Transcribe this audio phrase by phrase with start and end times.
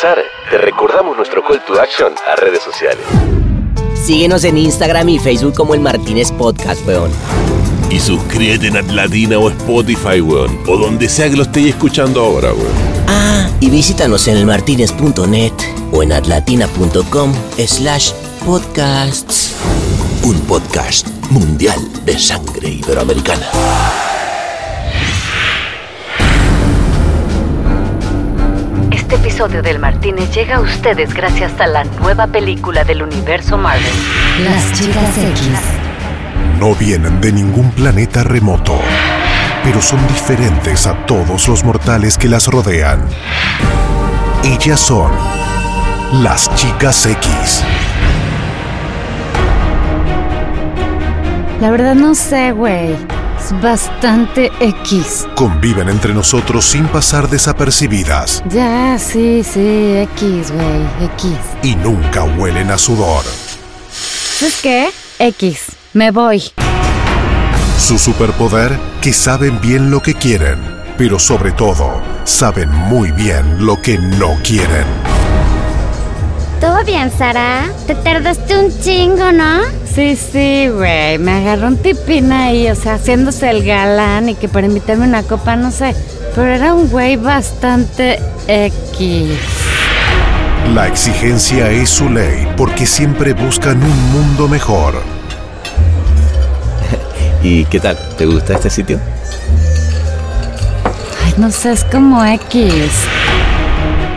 [0.00, 3.04] comenzar, te recordamos nuestro call to action a redes sociales.
[3.94, 7.10] Síguenos en Instagram y Facebook como el Martínez Podcast, weón.
[7.90, 10.58] Y suscríbete en Atlatina o Spotify, weón.
[10.66, 12.72] O donde sea que lo estéis escuchando ahora, weón.
[13.08, 15.52] Ah, y visítanos en elmartinez.net
[15.92, 17.32] o en atlatina.com
[17.66, 18.12] slash
[18.46, 19.54] podcasts.
[20.22, 24.09] Un podcast mundial de sangre iberoamericana.
[29.10, 33.90] Este episodio del Martínez llega a ustedes gracias a la nueva película del universo Marvel.
[34.44, 35.48] Las chicas X.
[36.60, 38.78] No vienen de ningún planeta remoto,
[39.64, 43.04] pero son diferentes a todos los mortales que las rodean.
[44.44, 45.10] Ellas son
[46.22, 47.64] las chicas X.
[51.60, 52.94] La verdad no sé, güey.
[53.50, 55.26] Es bastante X.
[55.34, 61.32] Conviven entre nosotros sin pasar desapercibidas Ya, sí, sí, X, güey, X.
[61.62, 63.24] y nunca huelen a sudor.
[63.90, 64.90] ¿Sabes qué?
[65.18, 65.66] X.
[65.94, 66.42] Me voy.
[67.78, 70.58] Su superpoder, que saben bien lo que quieren,
[70.96, 74.86] pero sobre todo, saben muy bien lo que no quieren.
[76.60, 77.70] ¿Todo bien, Sara?
[77.86, 79.60] Te tardaste un chingo, ¿no?
[79.94, 81.16] Sí, sí, güey.
[81.16, 85.22] Me agarró un tipín ahí, o sea, haciéndose el galán y que para invitarme una
[85.22, 85.94] copa, no sé.
[86.34, 89.38] Pero era un güey bastante X.
[90.74, 95.02] La exigencia es su ley porque siempre buscan un mundo mejor.
[97.42, 97.96] ¿Y qué tal?
[98.18, 99.00] ¿Te gusta este sitio?
[101.24, 102.74] Ay, no sé, es como X.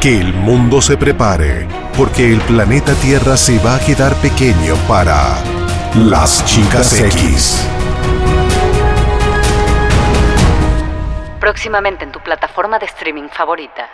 [0.02, 5.38] Que el mundo se prepare porque el planeta Tierra se va a quedar pequeño para
[5.96, 7.68] las chicas X.
[11.40, 13.90] Próximamente en tu plataforma de streaming favorita.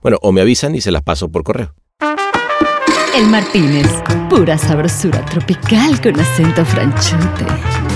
[0.00, 1.74] Bueno, o me avisan y se las paso por correo.
[3.16, 3.88] El Martínez.
[4.28, 7.95] Pura sabrosura tropical con acento franchute.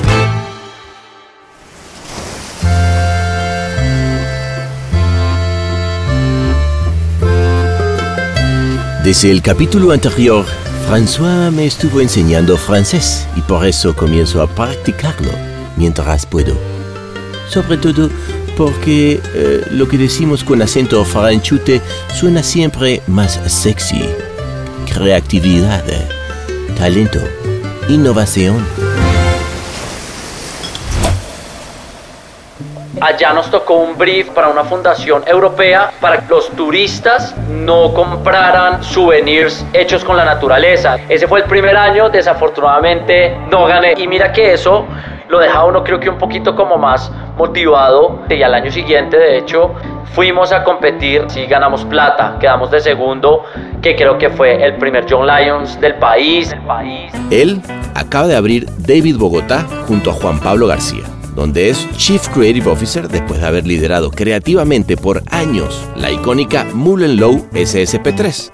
[9.05, 10.45] Desde el capítulo anterior,
[10.87, 15.31] François me estuvo enseñando francés y por eso comienzo a practicarlo
[15.79, 16.55] mientras puedo.
[17.49, 18.11] Sobre todo
[18.59, 21.81] porque eh, lo que decimos con acento franchute
[22.15, 24.05] suena siempre más sexy.
[24.93, 25.83] Creatividad,
[26.77, 27.21] talento,
[27.89, 28.63] innovación.
[33.01, 38.83] Allá nos tocó un brief para una fundación europea para que los turistas no compraran
[38.83, 40.99] souvenirs hechos con la naturaleza.
[41.09, 43.95] Ese fue el primer año, desafortunadamente no gané.
[43.97, 44.87] Y mira que eso
[45.31, 48.21] lo deja uno creo que un poquito como más motivado.
[48.29, 49.73] Y al año siguiente, de hecho,
[50.13, 52.37] fuimos a competir y ganamos plata.
[52.41, 53.45] Quedamos de segundo,
[53.81, 55.81] que creo que fue el primer John Lions.
[55.81, 56.53] Del país.
[57.31, 57.63] Él
[57.95, 61.05] acaba de abrir David Bogotá junto a Juan Pablo García,
[61.35, 67.17] donde es Chief Creative Officer después de haber liderado creativamente por años la icónica Mullen
[67.17, 68.51] Low SSP3,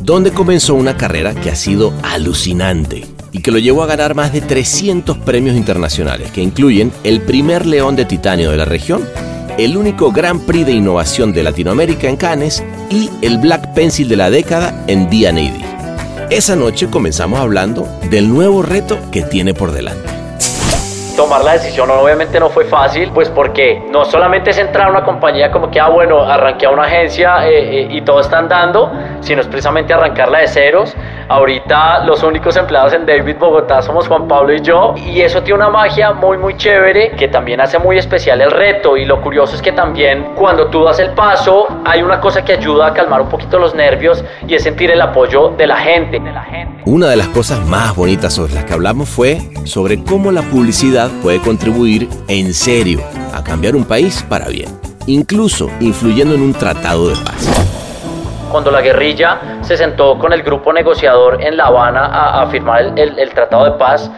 [0.00, 4.32] donde comenzó una carrera que ha sido alucinante y que lo llevó a ganar más
[4.32, 9.02] de 300 premios internacionales, que incluyen el primer León de Titanio de la región,
[9.58, 14.16] el único Grand Prix de innovación de Latinoamérica en Cannes y el Black Pencil de
[14.16, 16.30] la década en D&AD.
[16.30, 20.08] Esa noche comenzamos hablando del nuevo reto que tiene por delante.
[21.18, 25.02] Tomar la decisión obviamente no fue fácil, pues porque no solamente es entrar a una
[25.02, 28.92] compañía como que, ah, bueno, arranqué a una agencia eh, eh, y todo está andando,
[29.18, 30.94] sino es precisamente arrancarla de ceros.
[31.30, 35.58] Ahorita los únicos empleados en David Bogotá somos Juan Pablo y yo, y eso tiene
[35.58, 38.96] una magia muy, muy chévere que también hace muy especial el reto.
[38.96, 42.54] Y lo curioso es que también cuando tú das el paso, hay una cosa que
[42.54, 46.18] ayuda a calmar un poquito los nervios y es sentir el apoyo de la gente.
[46.18, 46.82] De la gente.
[46.86, 51.10] Una de las cosas más bonitas sobre las que hablamos fue sobre cómo la publicidad
[51.22, 53.00] puede contribuir en serio
[53.34, 54.70] a cambiar un país para bien,
[55.06, 57.77] incluso influyendo en un tratado de paz.
[58.50, 63.30] Cuando la guerrilla se sentó con el grupo negociador en La Habana a, firmar el,
[63.30, 64.10] Tratado de Paz,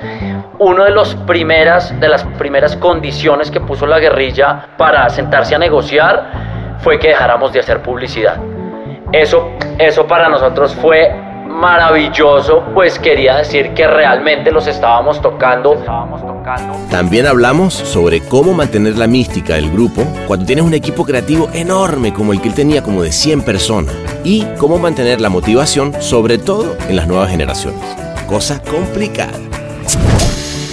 [0.58, 6.98] una de, de las primeras condiciones que puso la guerrilla para sentarse a negociar fue
[6.98, 8.36] que dejáramos de hacer publicidad.
[9.12, 11.29] Eso, eso para nosotros fue
[11.60, 15.76] maravilloso, pues quería decir que realmente los estábamos tocando.
[16.90, 22.12] También hablamos sobre cómo mantener la mística del grupo cuando tienes un equipo creativo enorme
[22.12, 26.38] como el que él tenía, como de 100 personas, y cómo mantener la motivación, sobre
[26.38, 27.80] todo en las nuevas generaciones.
[28.26, 29.32] Cosa complicada.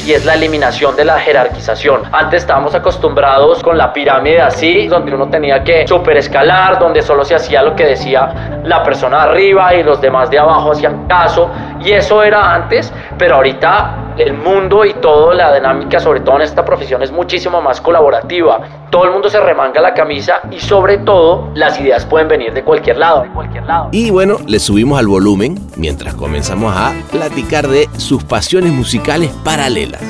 [0.08, 2.04] Y es la eliminación de la jerarquización.
[2.14, 7.26] Antes estábamos acostumbrados con la pirámide así, donde uno tenía que super escalar, donde solo
[7.26, 11.50] se hacía lo que decía la persona arriba y los demás de abajo hacían caso,
[11.88, 16.42] y eso era antes, pero ahorita el mundo y toda la dinámica, sobre todo en
[16.42, 18.60] esta profesión, es muchísimo más colaborativa.
[18.90, 22.62] Todo el mundo se remanga la camisa y sobre todo las ideas pueden venir de
[22.62, 23.22] cualquier lado.
[23.24, 23.88] De cualquier lado.
[23.94, 30.02] Y bueno, le subimos al volumen mientras comenzamos a platicar de sus pasiones musicales paralelas.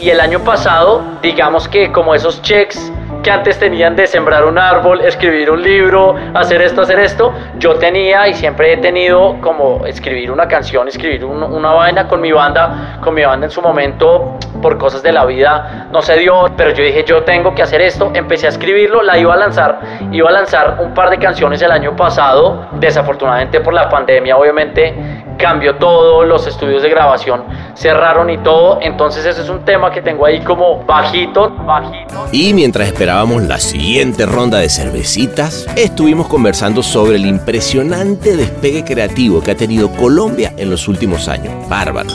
[0.00, 2.92] Y el año pasado, digamos que como esos checks
[3.26, 7.74] que antes tenían de sembrar un árbol, escribir un libro, hacer esto, hacer esto, yo
[7.74, 13.00] tenía y siempre he tenido como escribir una canción, escribir una vaina con mi banda,
[13.02, 16.70] con mi banda en su momento, por cosas de la vida no se dio, pero
[16.70, 19.80] yo dije yo tengo que hacer esto, empecé a escribirlo, la iba a lanzar,
[20.12, 24.94] iba a lanzar un par de canciones el año pasado, desafortunadamente por la pandemia obviamente
[25.36, 27.44] cambió todo, los estudios de grabación
[27.74, 32.26] cerraron y todo, entonces ese es un tema que tengo ahí como bajito, bajito.
[32.32, 39.42] Y mientras esperábamos la siguiente ronda de cervecitas, estuvimos conversando sobre el impresionante despegue creativo
[39.42, 41.52] que ha tenido Colombia en los últimos años.
[41.68, 42.10] Bárbaro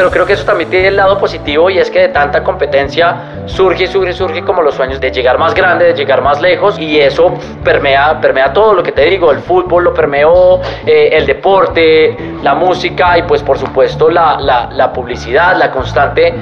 [0.00, 3.42] pero creo que eso también tiene el lado positivo y es que de tanta competencia
[3.44, 6.78] surge y surge surge como los sueños de llegar más grande, de llegar más lejos
[6.78, 11.26] y eso permea, permea todo lo que te digo, el fútbol lo permeó, eh, el
[11.26, 16.32] deporte, la música y pues por supuesto la, la, la publicidad, la constante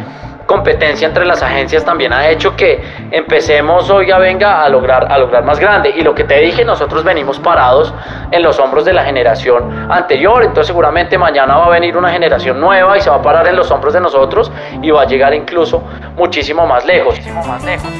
[0.49, 5.45] competencia entre las agencias también ha hecho que empecemos, oiga, venga, a lograr, a lograr
[5.45, 5.91] más grande.
[5.95, 7.93] Y lo que te dije, nosotros venimos parados
[8.31, 12.59] en los hombros de la generación anterior, entonces seguramente mañana va a venir una generación
[12.59, 14.51] nueva y se va a parar en los hombros de nosotros
[14.81, 15.85] y va a llegar incluso
[16.17, 17.15] muchísimo más lejos.
[17.15, 17.91] Muchísimo más lejos.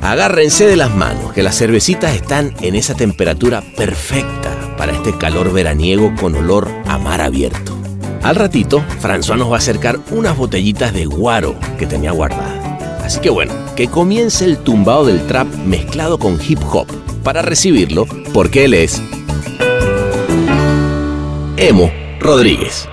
[0.00, 5.52] Agárrense de las manos, que las cervecitas están en esa temperatura perfecta para este calor
[5.52, 7.85] veraniego con olor a mar abierto.
[8.26, 12.98] Al ratito, François nos va a acercar unas botellitas de guaro que tenía guardada.
[13.04, 16.88] Así que bueno, que comience el tumbado del trap mezclado con hip hop
[17.22, 19.00] para recibirlo, porque él es
[21.56, 22.88] Emo Rodríguez.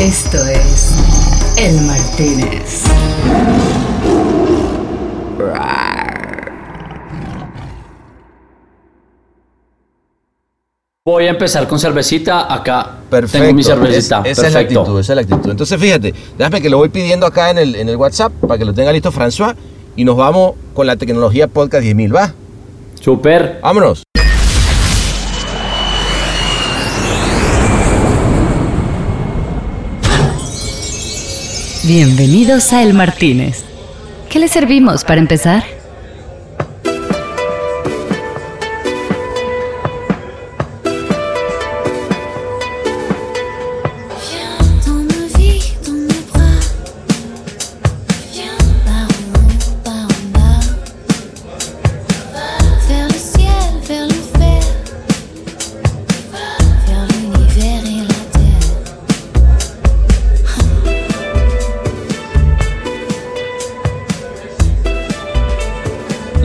[0.00, 0.90] Esto es
[1.58, 2.84] El Martínez.
[11.04, 12.54] Voy a empezar con cervecita.
[12.54, 13.44] Acá Perfecto.
[13.46, 14.22] tengo mi cervecita.
[14.24, 15.50] esa es la actitud, esa es la actitud.
[15.50, 18.64] Entonces, fíjate, déjame que lo voy pidiendo acá en el, en el WhatsApp para que
[18.64, 19.56] lo tenga listo François
[19.96, 22.32] y nos vamos con la tecnología Podcast 10.000, ¿va?
[23.00, 23.58] Super.
[23.64, 24.04] Vámonos.
[31.82, 33.64] Bienvenidos a El Martínez.
[34.30, 35.64] ¿Qué le servimos para empezar?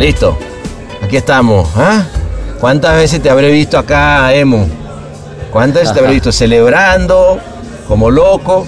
[0.08, 0.38] Listo.
[1.04, 1.68] Aquí estamos.
[1.76, 2.06] ¿ah?
[2.62, 4.66] ¿Cuántas veces te habré visto acá, Emo?
[5.52, 7.38] ¿Cuántas veces te habré visto celebrando,
[7.90, 8.66] como loco?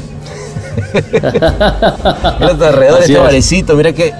[0.93, 4.13] mira tu alrededor, este barecito, mira que.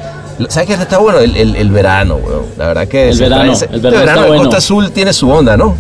[0.48, 1.20] ¿Sabes qué está bueno?
[1.20, 2.46] El, el, el verano, weón.
[2.58, 3.10] La verdad que.
[3.10, 4.44] El verano, el este verano de bueno.
[4.44, 5.76] Costa Azul tiene su onda, ¿no?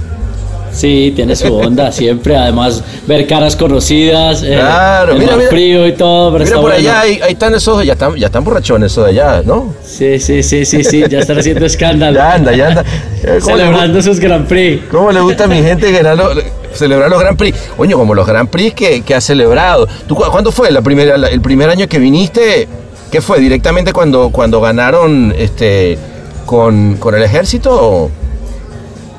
[0.72, 2.36] Sí, tiene su onda siempre.
[2.38, 5.50] Además, ver caras conocidas, eh, Claro, el mira, mar mira.
[5.50, 6.32] frío y todo.
[6.34, 6.78] Pero Mira está por bueno.
[6.78, 9.74] allá, ahí, ahí están esos, ya están, ya están borrachones esos de allá, ¿no?
[9.84, 11.04] Sí, sí, sí, sí, sí.
[11.10, 12.16] Ya están haciendo escándalo.
[12.18, 12.84] Ya anda, ya anda.
[13.22, 14.84] Eh, ¿cómo le Celebrando sus Grand Prix.
[14.90, 16.42] ¿Cómo le gusta a mi gente ganar los-
[16.74, 17.58] celebrar los Grand Prix?
[17.78, 19.90] Oye, como los Grand Prix que, que ha celebrado.
[20.08, 22.70] ¿Tú, cu- ¿Cuándo fue la primera, la- el primer año que viniste?
[23.12, 23.42] ¿Qué fue?
[23.42, 25.98] ¿Directamente cuando, cuando ganaron este,
[26.46, 27.72] con, con el ejército?
[27.74, 28.12] o?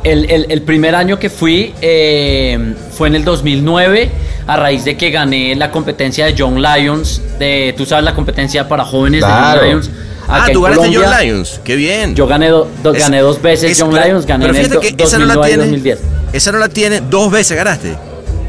[0.02, 4.10] El, el- el primer año que fui eh, fue en el 2009,
[4.46, 8.66] a raíz de que gané la competencia de Young Lions, de, tú sabes, la competencia
[8.66, 9.60] para jóvenes Claro.
[9.62, 9.90] de Young Lions.
[10.26, 11.00] Ah, tú ganaste Colombia.
[11.10, 11.60] Young Lions.
[11.64, 12.14] Qué bien.
[12.14, 14.70] Yo gané, do- do- Es- gané dos veces es Young Lions, gané pero en el
[14.70, 16.32] fíjate do- que esa no la 2009 y tiene- 2010.
[16.32, 17.94] Esa no la tiene, dos veces ganaste.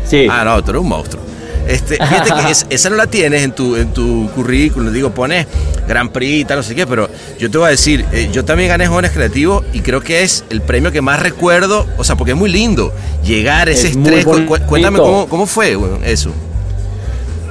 [0.05, 0.27] Sí.
[0.29, 1.22] Ah, no, tú eres un monstruo.
[1.72, 5.48] Este, fíjate que es- esa no la tienes en tu, en tu currículum, digo, pones
[5.88, 7.10] Grand Prix y tal, no sé qué, pero
[7.40, 10.44] yo te voy a decir, eh, yo también gané Jóvenes Creativos y creo que es
[10.50, 14.25] el premio que más recuerdo, o sea, porque es muy lindo llegar, ese Es estrés.
[14.25, 16.32] Cu- cuéntame cómo, cómo fue bueno, eso.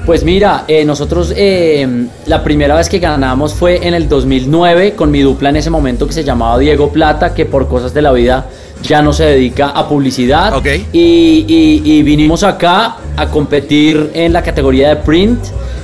[0.07, 1.87] Pues mira, eh, nosotros eh,
[2.27, 6.07] la primera vez que ganamos fue en el 2009 con mi dupla en ese momento
[6.07, 8.47] que se llamaba Diego Plata, que por cosas de la vida
[8.83, 10.55] ya no se dedica a publicidad.
[10.57, 10.67] Ok.
[10.93, 15.39] Y, y- y vinimos acá a competir en la categoría de print.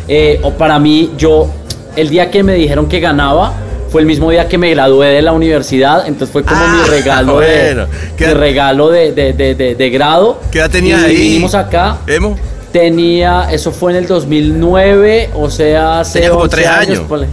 [0.09, 1.51] Eh, o para mí, yo,
[1.97, 3.53] el día que me dijeron que ganaba,
[3.91, 6.89] fue el mismo día que me gradué de la universidad, entonces fue como Ah, mi
[6.91, 7.83] regalo, bueno.
[7.83, 10.41] de, ¿Qué- mi regalo de, de- de- de- grado.
[10.51, 11.17] ¿Qué edad tenías ahí?
[11.17, 11.99] Vinimos acá.
[12.07, 12.37] Emo.
[12.73, 16.99] Tenía, eso fue en el 2009, o sea, hace como 11 tres años.
[17.09, 17.27] ponle.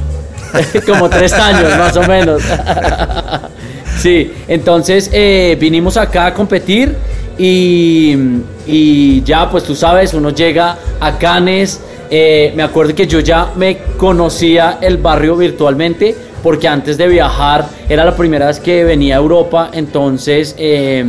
[0.87, 2.41] como tres años, más o menos.
[3.99, 6.95] sí, entonces eh, vinimos acá a competir
[7.37, 8.15] y,
[8.67, 11.79] y ya, pues tú sabes, uno llega a Cannes.
[12.09, 17.65] eh, me acuerdo que yo ya me conocía el barrio virtualmente porque antes de viajar
[17.87, 21.05] era la primera vez que venía a Europa, entonces eh,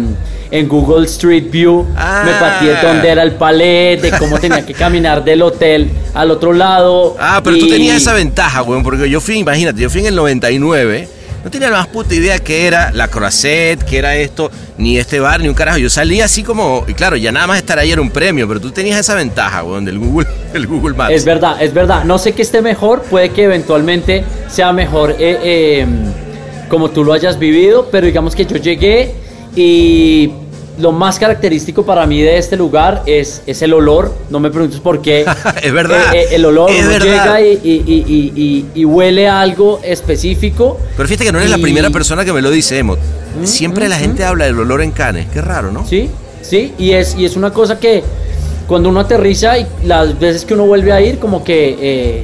[0.50, 2.36] en Google Street View me Ah.
[2.38, 7.16] pateé dónde era el palet, de cómo tenía que caminar del hotel al otro lado.
[7.18, 10.14] Ah, pero tú tenías esa ventaja, weón, porque yo fui, imagínate, yo fui en el
[10.14, 11.08] 99,
[11.44, 15.20] no tenía la más puta idea que era la Croisette, que era esto, ni este
[15.20, 15.76] bar, ni un carajo.
[15.76, 18.60] Yo salí así como, y claro, ya nada más estar ahí era un premio, pero
[18.60, 21.12] tú tenías esa ventaja, weón, del Google, el Google Maps.
[21.12, 22.04] Es verdad, es verdad.
[22.04, 25.86] No sé que esté mejor, puede que eventualmente sea mejor eh, eh,
[26.68, 29.14] como tú lo hayas vivido, pero digamos que yo llegué
[29.54, 30.32] y
[30.78, 34.12] lo más característico para mí de este lugar es, es el olor.
[34.30, 35.24] No me preguntes por qué.
[35.62, 37.38] Es verdad, Eh, eh, el olor, es uno verdad.
[37.38, 40.78] llega y, y- y- y- huele a algo específico.
[40.96, 42.96] Pero fíjate que no eres la primera persona que me lo dice, Emo.
[43.44, 45.86] Siempre mm, la gente habla del olor en canes, qué raro, ¿no?
[45.86, 46.10] Sí,
[46.42, 48.02] sí, y es, y es una cosa que
[48.66, 52.22] cuando uno aterriza y las veces que uno vuelve a ir, como que eh,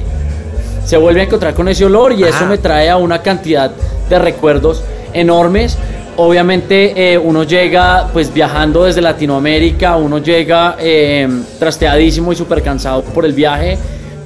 [0.85, 3.71] se vuelve a encontrar con ese olor y eso me trae a una cantidad
[4.09, 5.77] de recuerdos enormes.
[6.23, 13.01] Obviamente eh, uno llega pues viajando desde Latinoamérica, uno llega eh, trasteadísimo y súper cansado
[13.03, 13.75] por el viaje,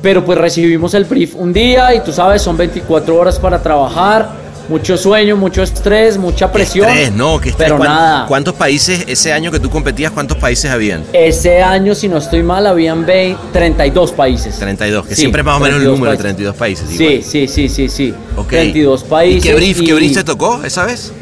[0.01, 4.29] pero pues recibimos el brief un día y tú sabes, son 24 horas para trabajar,
[4.67, 6.89] mucho sueño, mucho estrés, mucha presión.
[6.89, 7.67] Estrés, no, que estrés.
[7.69, 8.25] Pero ¿Cuán- nada.
[8.27, 11.01] ¿Cuántos países, ese año que tú competías, cuántos países habían?
[11.13, 14.59] Ese año, si no estoy mal, habían 20 32 países.
[14.59, 16.23] 32, que Sí, siempre es más o menos el 32 número, países.
[16.23, 16.89] 32 países.
[16.89, 17.23] Sí, igual.
[17.23, 18.13] sí, sí, sí, sí.
[18.35, 18.49] Ok.
[18.49, 19.45] 32 países.
[19.45, 21.13] ¿Y qué brief, qué y brief te tocó esa vez?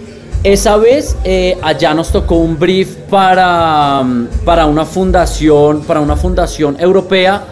[0.44, 6.18] Esa vez eh, allá nos tocó un brief para, mm, para una fundación, para una
[6.18, 7.46] fundación europea,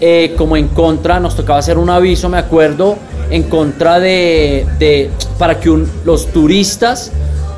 [0.00, 2.96] eh, como en contra, nos tocaba hacer un aviso, me acuerdo,
[3.30, 7.10] en contra de, de para que un- los turistas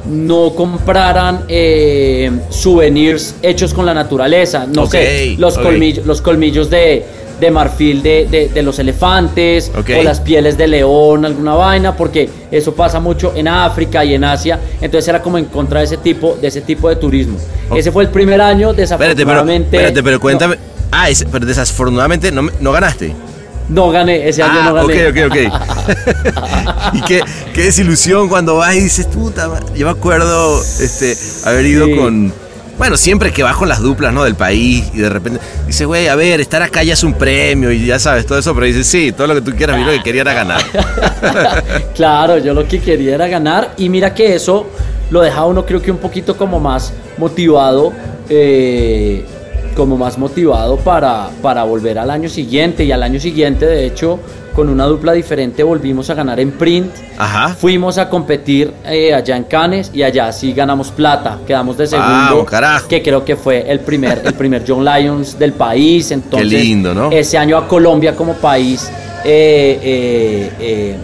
[0.08, 4.66] no compraran eh, souvenirs hechos con la naturaleza.
[4.66, 7.04] No sé, los, colmillos, los colmillos de,
[7.40, 12.28] de marfil de, de- de los elefantes o las pieles de león, alguna vaina, porque
[12.50, 14.58] eso pasa mucho en África y en Asia.
[14.80, 17.38] Entonces era como en contra de ese tipo de, ese tipo de turismo.
[17.74, 19.76] Ese fue el primer año, Espérate, pero, desafortunadamente.
[19.76, 20.56] espérate, pero no- cuéntame.
[20.90, 23.12] Ah, es- pero desafortunadamente no, no ganaste.
[23.68, 25.08] No, gané, ese año Ah, no gané.
[25.08, 25.36] ok, ok, ok.
[26.94, 27.20] y qué,
[27.52, 29.60] qué desilusión cuando vas y dices, puta, ma-".
[29.76, 31.94] yo me acuerdo este, haber ido Sí.
[31.96, 32.32] con...
[32.78, 34.22] Bueno, siempre que con las duplas, ¿no?
[34.22, 37.72] Del país y de repente dices, güey, a ver, estar acá ya es un premio
[37.72, 39.92] y ya sabes todo eso, pero dices, sí, todo lo que tú quieras, yo lo
[39.92, 40.62] que quería era ganar.
[41.94, 44.68] claro, yo lo que quería era ganar y mira que eso
[45.10, 47.92] lo deja uno creo que un poquito como más motivado,
[48.28, 49.24] eh,
[49.74, 54.20] como más motivado para, para volver al año siguiente y al año siguiente de hecho
[54.58, 56.92] con una dupla diferente volvimos a ganar en print.
[57.16, 57.54] Ajá.
[57.54, 62.44] Fuimos a competir eh, allá en Cannes y allá sí ganamos plata, quedamos de segundo,
[62.44, 62.88] carajo.
[62.88, 66.10] que creo que fue el primer, el primer John Lions del país.
[66.10, 67.12] Entonces, lindo, ¿no?
[67.12, 68.90] Ese año a Colombia como país
[69.24, 70.96] eh, eh,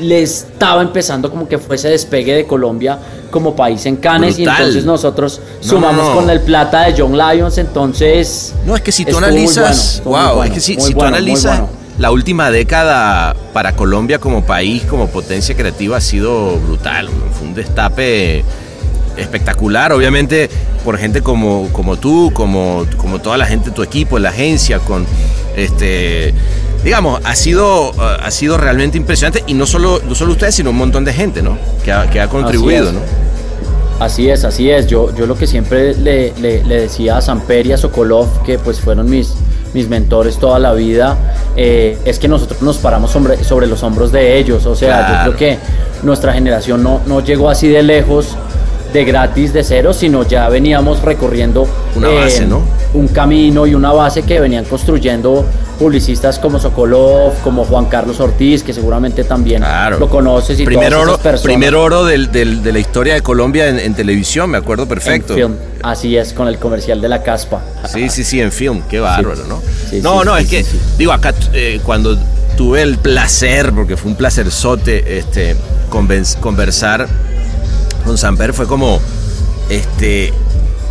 [0.00, 2.98] le estaba empezando como que fuese despegue de Colombia
[3.30, 6.20] como país en Cannes y entonces nosotros No, sumamos no, no.
[6.22, 8.54] con el plata de John Lions, entonces...
[8.64, 11.08] No, es que si tú analizas, bueno, wow, bueno, es que si, si tú bueno,
[11.14, 11.60] analizas.
[11.98, 17.54] La última década para Colombia como país, como potencia creativa ha sido brutal, fue un
[17.54, 18.44] destape
[19.16, 20.50] espectacular, obviamente
[20.84, 24.78] por gente como, como tú, como, como toda la gente de tu equipo, la agencia,
[24.78, 25.06] con
[25.56, 26.34] este
[26.84, 30.76] digamos, ha sido, ha sido realmente impresionante y no solo, no solo ustedes, sino un
[30.76, 31.58] montón de gente, ¿no?
[31.84, 32.92] Que ha, que ha contribuido.
[32.92, 33.00] ¿no?
[33.98, 34.86] Así es, así es.
[34.86, 38.58] Yo, yo lo que siempre le, le- le decía a Samper y a Sokolov, que
[38.60, 39.32] pues fueron mis,
[39.76, 41.16] mis mentores toda la vida,
[41.54, 44.64] eh, es que nosotros nos paramos sobre, sobre los hombros de ellos.
[44.64, 45.14] O sea, Claro.
[45.30, 45.58] yo creo que
[46.02, 48.36] nuestra generación no, no llegó así de lejos,
[48.94, 52.62] de gratis, de cero, sino ya veníamos recorriendo Una base, ¿no?
[52.94, 55.44] un camino y una base que venían construyendo
[55.76, 59.98] publicistas como Sokolov, como Juan Carlos Ortiz, que seguramente también Claro.
[59.98, 61.42] lo conoces y Primer todas oro, personas.
[61.42, 65.34] primer oro del- del- de la historia de Colombia en, en televisión, me acuerdo perfecto.
[65.34, 65.54] En film.
[65.82, 67.62] Así es, con el comercial de la caspa.
[67.92, 69.62] Sí, sí, sí, en film, qué bárbaro, ¿no?
[69.90, 70.64] Sí, no, sí, no, es que,
[70.98, 72.18] digo, acá eh, cuando
[72.56, 75.56] tuve el placer, porque fue un placerzote, este,
[76.40, 77.06] conversar
[78.04, 79.00] con Samper, fue como,
[79.68, 80.32] este,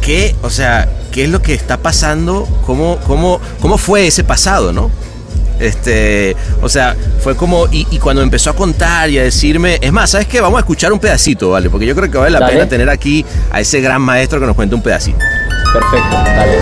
[0.01, 2.45] ¿qué, o sea, qué es lo que está pasando?
[2.65, 4.91] ¿Cómo, cómo, cómo fue ese pasado, no?
[5.61, 10.09] Este, o sea, fue como, y, cuando empezó a contar y a decirme, es más,
[10.09, 10.41] ¿sabes qué?
[10.41, 11.69] Vamos a escuchar un pedacito, ¿vale?
[11.69, 14.57] Porque yo creo que vale la pena tener aquí a ese gran maestro que nos
[14.57, 15.19] cuente un pedacito.
[15.71, 16.57] Perfecto, dale.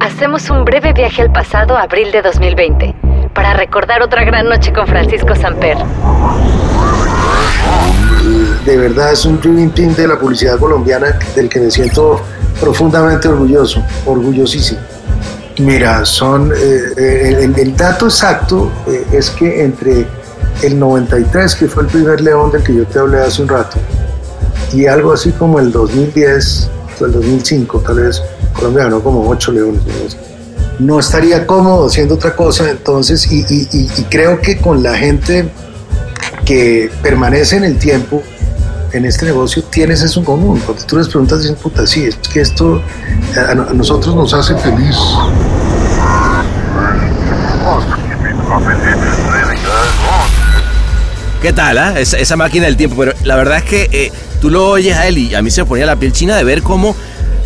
[0.00, 2.92] Hacemos un breve viaje al pasado, abril de 2020,
[3.32, 5.76] para recordar otra gran noche con Francisco Samper.
[8.70, 12.20] De verdad es un dream team de la publicidad colombiana del que me siento
[12.60, 14.78] profundamente orgulloso, orgullosísimo.
[15.58, 20.06] Mira, son eh, eh, el, dato exacto eh, es que entre
[20.62, 23.76] el 93, que fue el primer león del que yo te hablé hace un rato,
[24.72, 28.22] y algo así como el 2010, el 2005, tal vez
[28.52, 29.82] Colombia ganó como 8 leones.
[30.78, 35.48] No estaría cómodo haciendo otra cosa, entonces, y, y creo que con la gente
[36.44, 38.22] que permanece en el tiempo,
[38.92, 40.60] en este negocio tienes eso en común.
[40.64, 42.82] Cuando tú les preguntas, dicen, puta, sí, es que esto
[43.36, 44.96] a, nosotros nos hace feliz.
[51.40, 51.98] ¿Qué tal, ah?
[51.98, 52.96] esa, máquina del tiempo?
[52.98, 55.62] Pero la verdad es que eh, tú lo oyes a él y a mí se
[55.62, 56.94] me ponía la piel china de ver cómo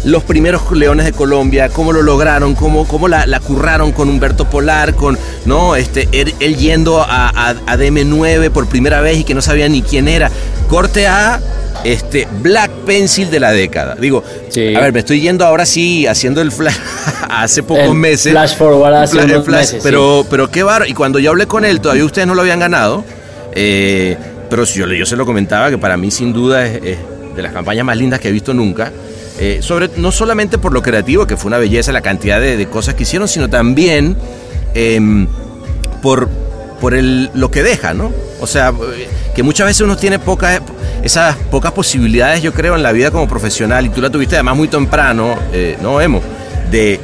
[0.04, 4.94] los primeros leones de Colombia, cómo lo lograron, cómo, cómo la, curraron con Humberto Polar,
[4.94, 9.68] con no, este, él, yendo a, a, DM9 por primera vez y que no sabía
[9.68, 10.30] ni quién era.
[10.68, 11.40] Corte a
[11.84, 13.96] este Black Pencil de la década.
[13.96, 16.76] Digo, a ver, me estoy yendo ahora sí haciendo el flash
[17.30, 18.32] hace pocos meses.
[18.32, 20.86] Flash forward hace unos meses, pero, pero qué barro.
[20.86, 23.04] Y cuando yo hablé con él, todavía ustedes no lo habían ganado.
[23.52, 24.16] Eh,
[24.50, 26.98] pero yo, yo se lo comentaba que para mí sin duda es
[27.34, 28.92] de las campañas más lindas que he visto nunca.
[29.38, 32.94] Eh, sobre, no solamente por lo creativo, que fue una belleza la cantidad de, cosas
[32.94, 34.16] que hicieron, sino también
[34.74, 35.26] em,
[36.02, 36.28] por,
[36.80, 38.12] por el, lo que deja, ¿no?
[38.40, 38.72] O sea,
[39.34, 40.60] que muchas veces uno tiene pocas,
[41.02, 44.56] esas pocas posibilidades, yo creo, en la vida como profesional, y tú la tuviste además
[44.56, 46.20] muy temprano, eh, ¿no, Emo?
[46.70, 47.00] De,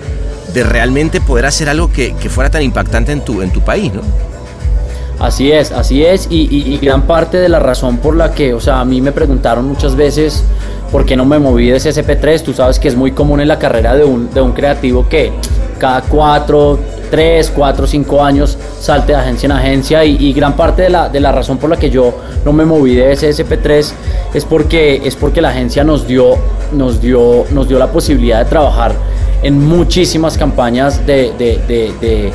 [0.55, 4.03] de realmente poder hacer algo que, fuera tan impactante en tu, en tu país, ¿no?
[5.19, 8.61] Así es, así es, y, y, gran parte de la razón por la que, o
[8.61, 10.45] sea, a mí me preguntaron muchas veces
[10.91, 12.43] ¿por qué no me moví de CSP3?
[12.43, 15.33] Tú sabes que es muy común en la carrera de un, de un creativo que
[15.79, 16.79] cada cuatro,
[17.11, 21.21] tres, cuatro, cinco años salte de agencia en agencia y, gran parte de la, de
[21.21, 23.93] la, razón por la que yo no me moví de SSP3
[24.35, 26.37] es porque, es porque la agencia nos dio,
[26.73, 28.93] nos, dio, nos dio la posibilidad de trabajar
[29.43, 32.33] en muchísimas campañas de, de,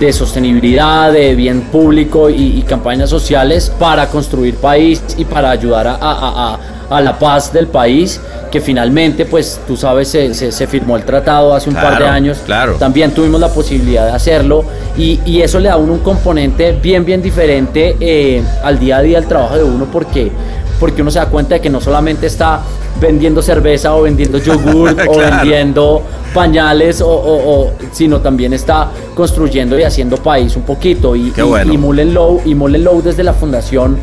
[0.00, 6.58] de, sostenibilidad, de bien público y, campañas sociales para construir país y para ayudar a
[7.00, 11.70] la paz del país, que finalmente, pues tú sabes, se, se, firmó el tratado hace
[11.70, 12.38] un par de años.
[12.44, 12.74] Claro.
[12.74, 14.64] También tuvimos la posibilidad de hacerlo
[14.96, 18.98] y, y eso le da a uno un componente bien, bien diferente eh, al día
[18.98, 20.30] a día del trabajo de uno porque,
[20.78, 22.60] porque uno se da cuenta de que no solamente está
[23.00, 26.02] vendiendo cerveza o vendiendo yogur o vendiendo
[26.34, 31.78] pañales o, o, sino también está construyendo y haciendo país un poquito y, y, y
[31.78, 33.98] Mullen Low y Mullen Low desde la fundación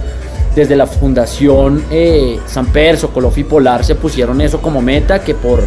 [0.55, 5.63] desde la Fundación eh, San Perso, Colofi Polar se pusieron eso como meta, que por,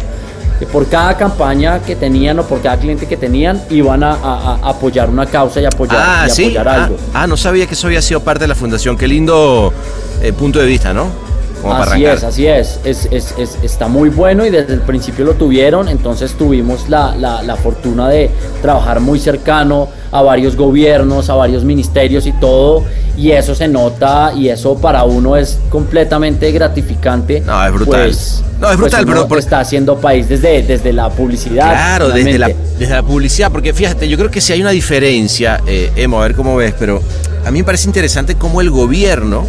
[0.71, 5.25] por cada campaña que tenían o por cada cliente que tenían iban a, apoyar una
[5.25, 6.97] causa y apoyar, ah, apoyar ah, algo.
[7.13, 9.73] Ah, no sabía que eso había sido parte de la fundación, qué lindo
[10.21, 11.32] eh, punto de vista, ¿no?
[11.71, 12.79] Así es, así es.
[12.83, 13.57] Es, es.
[13.63, 18.09] Está muy bueno y desde el principio lo tuvieron, entonces tuvimos la, la, la fortuna
[18.09, 18.29] de
[18.61, 22.83] trabajar muy cercano a varios gobiernos, a varios ministerios y todo
[23.15, 27.41] y eso se nota y eso para uno es completamente gratificante.
[27.41, 28.01] No, es brutal.
[28.05, 31.69] Pues, no, es brutal, pues pero está haciendo país desde, desde la publicidad.
[31.69, 32.47] Claro, desde la,
[32.79, 36.23] desde la publicidad, porque fíjate, yo creo que si hay una diferencia, eh, Emo, a
[36.23, 37.01] ver cómo ves, pero
[37.45, 39.45] a mí me parece interesante cómo el gobierno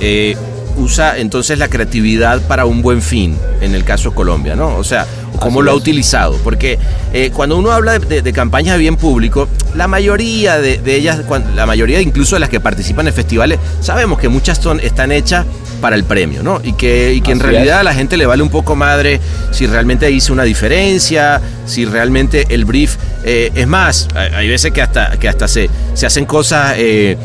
[0.00, 0.36] eh,
[0.76, 4.76] usa entonces la creatividad para un buen fin, en el caso de Colombia, ¿no?
[4.76, 5.06] O sea,
[5.38, 6.38] cómo lo ha utilizado.
[6.42, 6.78] Porque
[7.12, 11.20] eh, cuando uno habla de, campañas de bien público, la mayoría de, ellas,
[11.54, 15.44] la mayoría incluso de las que participan en festivales, sabemos que muchas son, están hechas
[15.80, 16.60] para el premio, ¿no?
[16.62, 19.66] Y que, y que en realidad a la gente le vale un poco madre si
[19.66, 22.96] realmente hizo una diferencia, si realmente el brief...
[23.24, 26.74] Eh, es más, hay veces que hasta, que hasta se, se hacen cosas...
[26.76, 27.16] Eh,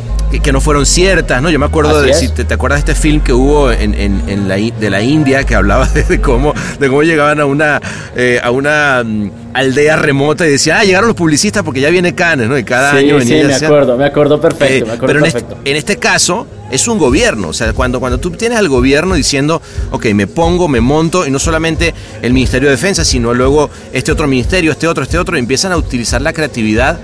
[0.44, 1.50] que, no fueron ciertas, ¿no?
[1.50, 4.56] Yo me acuerdo de, si te, acuerdas de este film que hubo en, en, la,
[4.56, 7.82] de la India que hablaba de, cómo, de cómo llegaban a una,
[8.16, 12.14] eh, a una mm, aldea remota y decían, ah, llegaron los publicistas porque ya viene
[12.14, 12.58] Cannes, ¿no?
[12.58, 13.44] Y cada año venía.
[13.44, 15.54] Sí, me acuerdo, me acuerdo perfecto, me acuerdo pero perfecto.
[15.54, 17.50] En, este, en este caso es un gobierno.
[17.50, 21.32] O sea, cuando, cuando tú tienes al gobierno diciendo, ok, me pongo, me monto, y
[21.32, 25.38] no solamente el Ministerio de Defensa, sino luego este otro ministerio, este otro, este otro,
[25.38, 27.00] empiezan a utilizar la creatividad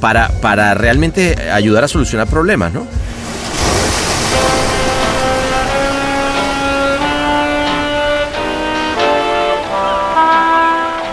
[0.00, 2.86] para, para realmente ayudar a solucionar problemas, ¿no?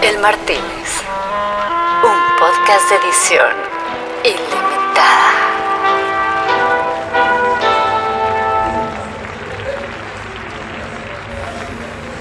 [0.01, 0.61] El Martínez,
[2.03, 3.75] un podcast de edición
[4.23, 5.34] ilimitada.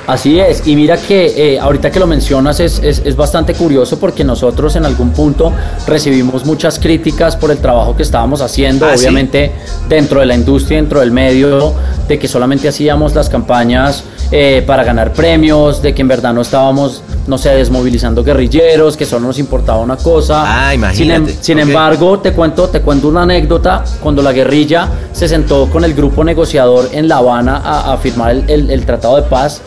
[0.06, 3.98] Así es, y mira que eh, ahorita que lo mencionas es, es, es, bastante curioso
[3.98, 5.50] porque nosotros en algún punto
[5.86, 9.72] recibimos muchas críticas por el trabajo que estábamos haciendo, ¿Ah, obviamente sí?
[9.88, 11.72] dentro de la industria, dentro del medio,
[12.06, 16.42] de que solamente hacíamos las campañas eh, para ganar premios, de que en verdad no
[16.42, 20.66] estábamos, no sé, desmovilizando guerrilleros, que solo nos importaba una cosa.
[20.68, 21.30] Ah, imagínate.
[21.30, 25.70] Sin, em, sin embargo, te cuento, te cuento una anécdota, cuando la guerrilla se sentó
[25.70, 29.22] con el grupo negociador en La Habana a, a firmar el, el- el Tratado de
[29.22, 29.62] Paz,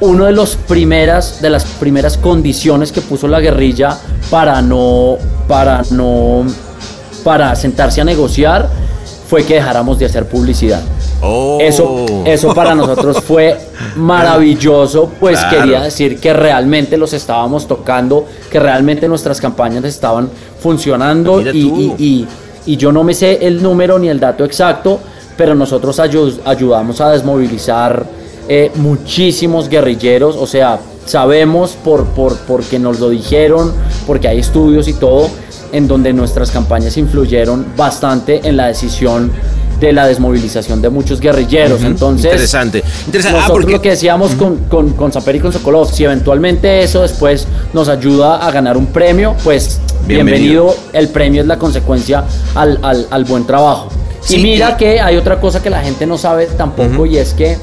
[0.00, 3.96] uno de los primeras de las primeras condiciones que puso la guerrilla
[4.30, 5.16] para no
[5.48, 6.44] para no
[7.24, 8.68] para sentarse a negociar
[9.28, 10.80] fue que dejáramos de hacer publicidad.
[11.22, 11.58] Oh.
[11.60, 13.58] Eso, eso para nosotros fue
[13.96, 15.58] maravilloso, pues Claro.
[15.58, 20.28] quería decir que realmente los estábamos tocando, que realmente nuestras campañas estaban
[20.60, 22.28] funcionando y, y- y-
[22.66, 25.00] y yo no me sé el número ni el dato exacto,
[25.36, 28.04] pero nosotros ayu- ayudamos a desmovilizar
[28.48, 33.72] eh, muchísimos guerrilleros, o sea, sabemos por, por, porque nos lo dijeron,
[34.06, 35.28] porque hay estudios y todo,
[35.72, 39.30] en donde nuestras campañas influyeron bastante en la decisión
[39.80, 41.82] de la desmovilización de muchos guerrilleros.
[41.82, 42.82] Entonces, interesante.
[43.04, 43.36] Interesante.
[43.38, 46.82] Ah, nosotros porque- lo que decíamos con, con, con Saper y con Sokolov, si eventualmente
[46.82, 50.64] eso después nos ayuda a ganar un premio, pues Bienvenido.
[50.64, 50.76] bienvenido.
[50.94, 53.88] El premio es la consecuencia al, al- al buen trabajo.
[54.22, 57.18] Sí, y mira y- que hay otra cosa que la gente no sabe tampoco y
[57.18, 57.58] es que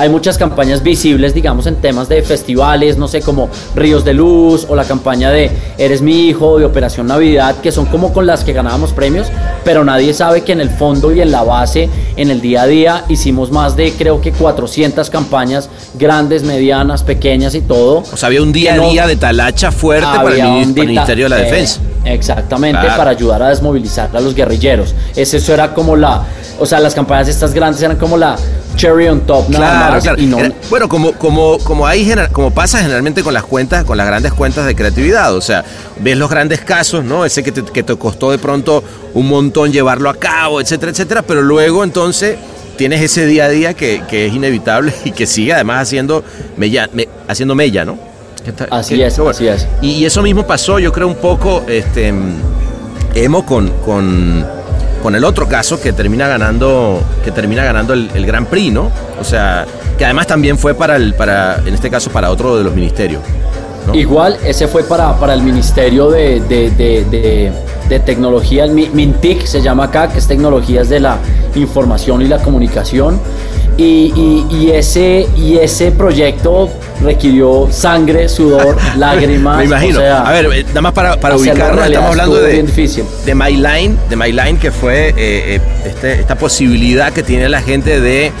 [0.00, 4.66] hay muchas campañas visibles, digamos, en temas de festivales, no sé, como Ríos de Luz
[4.68, 8.42] o la campaña de Eres mi hijo, de Operación Navidad, que son como con las
[8.42, 9.26] que ganábamos premios,
[9.62, 12.66] pero nadie sabe que en el fondo y en la base, en el día a
[12.66, 17.98] día, hicimos más de creo que 400 campañas grandes, medianas, pequeñas y todo.
[18.10, 20.82] O sea, había un día a no- día de talacha fuerte para el, un para
[20.82, 21.80] el Ministerio de la eh, Defensa.
[22.06, 22.96] Exactamente, Claro.
[22.96, 24.94] para ayudar a desmovilizar a los guerrilleros.
[25.14, 26.24] Eso era como la,
[26.60, 28.36] o sea, las campañas estas grandes eran como la
[28.76, 30.20] cherry on top nada Claro, más claro.
[30.22, 33.96] y no Era- bueno, como, como, como hay como pasa generalmente con las cuentas, con
[33.96, 35.34] las grandes cuentas de creatividad.
[35.34, 35.64] O sea,
[36.00, 37.24] ves los grandes casos, ¿no?
[37.24, 41.22] Ese que te, que te costó de pronto un montón llevarlo a cabo, etcétera, etcétera.
[41.22, 42.36] Pero luego entonces
[42.76, 46.22] tienes ese día a día que, que es inevitable y que sigue además haciendo
[46.56, 47.98] mella, me- haciendo mella, ¿no?
[48.46, 49.30] Está- Así que- es, bueno.
[49.32, 49.66] así es.
[49.82, 52.14] Y, y eso mismo pasó, yo creo, un poco, este,
[53.14, 54.46] Emo con, con,
[55.02, 58.90] con el otro caso que termina ganando, que termina ganando el, el Gran Prix, ¿no?
[59.20, 62.64] O sea, que además también fue para el, para, en este caso, para otro de
[62.64, 63.22] los ministerios.
[63.94, 67.52] Igual, ese fue para, para el Ministerio de, de, de, de-
[67.88, 71.16] de Tecnología, MINTIC se llama acá, que es Tecnologías de la
[71.56, 73.18] Información y la Comunicación.
[73.82, 76.68] Y, y- y ese, y ese proyecto
[77.02, 79.56] requirió sangre, sudor, lágrimas.
[79.56, 79.98] Me imagino.
[79.98, 83.04] o sea, a ver, eh, nada más para, para ubicarnos, estamos hablando de, bien difícil.
[83.24, 88.00] de MyLine, de MyLine que fue eh, eh, este- esta posibilidad que tiene la gente
[88.02, 88.32] de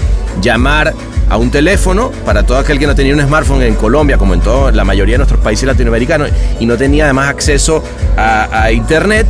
[0.42, 0.92] llamar
[1.30, 4.40] a un teléfono para todo aquel que no tenía un smartphone en Colombia, como en
[4.40, 7.82] toda la mayoría de nuestros países latinoamericanos, y no tenía además acceso
[8.14, 9.26] a, a internet.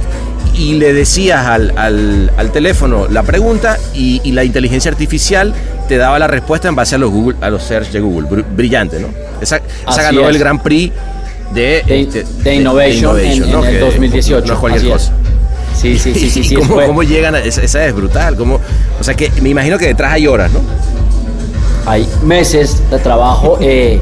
[0.61, 5.55] Y le decías al, al- al teléfono la pregunta y, y la inteligencia artificial
[5.89, 8.29] te daba la respuesta en base a los Google, a los search de Google.
[8.29, 9.09] Br- Brillante, ¿no?
[9.41, 10.29] Esa, esa ganó es.
[10.29, 10.93] el Grand Prix
[11.55, 15.09] de, De- este, de Innovation en- en el Que 2018, No es cualquier así es.
[15.11, 15.13] cosa.
[15.81, 16.41] Sí, sí, sí, sí.
[16.41, 18.37] ¿Y sí, cómo, fue- cómo llegan a esa, esa es brutal?
[18.37, 18.61] ¿Cómo,
[19.01, 20.61] o sea que me imagino que detrás hay horas, ¿no?
[21.87, 23.57] hay meses de trabajo.
[23.61, 23.99] eh,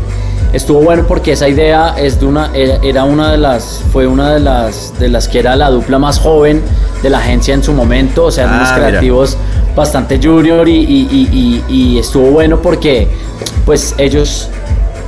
[0.53, 4.41] estuvo bueno porque esa idea es de una, era, una de las, fue una de
[4.41, 6.63] las, de las que era la dupla más joven
[7.03, 8.89] de la agencia en su momento, o sea, eran Ah, unos mira.
[8.89, 9.37] creativos
[9.77, 13.09] bastante junior y, y- y- y- y estuvo bueno porque
[13.65, 14.49] pues ellos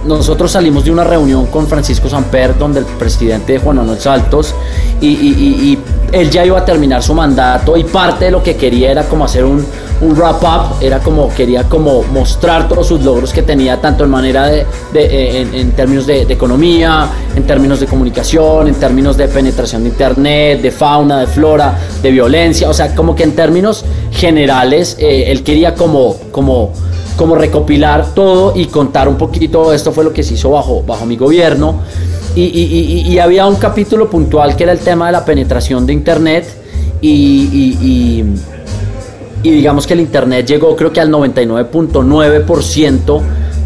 [0.06, 4.54] nosotros salimos de una reunión con Francisco Samper, donde el presidente Juan Manuel Saltos,
[5.00, 5.78] y
[6.12, 9.24] él ya iba a terminar su mandato y parte de lo que quería era como
[9.24, 9.64] hacer un,
[10.02, 14.10] un wrap up, era como quería como mostrar todos sus logros que tenía tanto en
[14.10, 19.28] manera de, de- eh, en, términos de, economía, en términos de comunicación, en términos de
[19.28, 23.84] penetración de internet, de fauna, de flora, de violencia, o sea, como que en términos
[24.10, 26.72] generales eh, él quería como, como
[27.16, 31.04] como recopilar todo y contar un poquito, esto fue lo que se hizo bajo, bajo
[31.04, 31.74] mi gobierno,
[32.34, 35.92] y- y- y había un capítulo puntual que era el tema de la penetración de
[35.92, 36.46] Internet,
[37.02, 38.24] y,
[39.42, 43.20] y- digamos que el Internet llegó creo que al 99.9%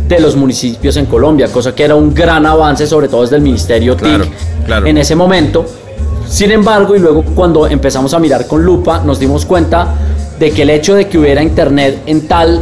[0.08, 3.42] de los municipios en Colombia, cosa que era un gran avance, sobre todo desde el
[3.42, 4.32] Ministerio Claro, TIC
[4.66, 4.86] claro.
[4.86, 5.64] en ese momento.
[6.28, 9.94] Sin embargo, y luego cuando empezamos a mirar con lupa, nos dimos cuenta
[10.38, 12.60] de que el hecho de que hubiera internet en tal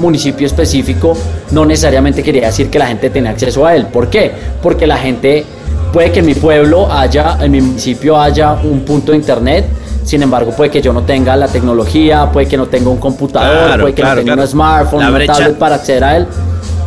[0.00, 1.14] municipio específico
[1.50, 3.86] no necesariamente quería decir que la gente tenía acceso a él.
[3.86, 4.30] ¿Por qué?
[4.62, 5.44] Porque la gente
[5.92, 9.66] puede que en mi pueblo haya, en mi municipio haya un punto de internet,
[10.04, 13.80] sin embargo puede que yo no tenga la tecnología, puede que no tenga un computador,
[13.80, 16.26] puede que no tenga un smartphone, una tablet para acceder a él.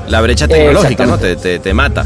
[0.07, 1.17] La brecha tecnológica, ¿no?
[1.17, 2.05] Te, te, te, mata.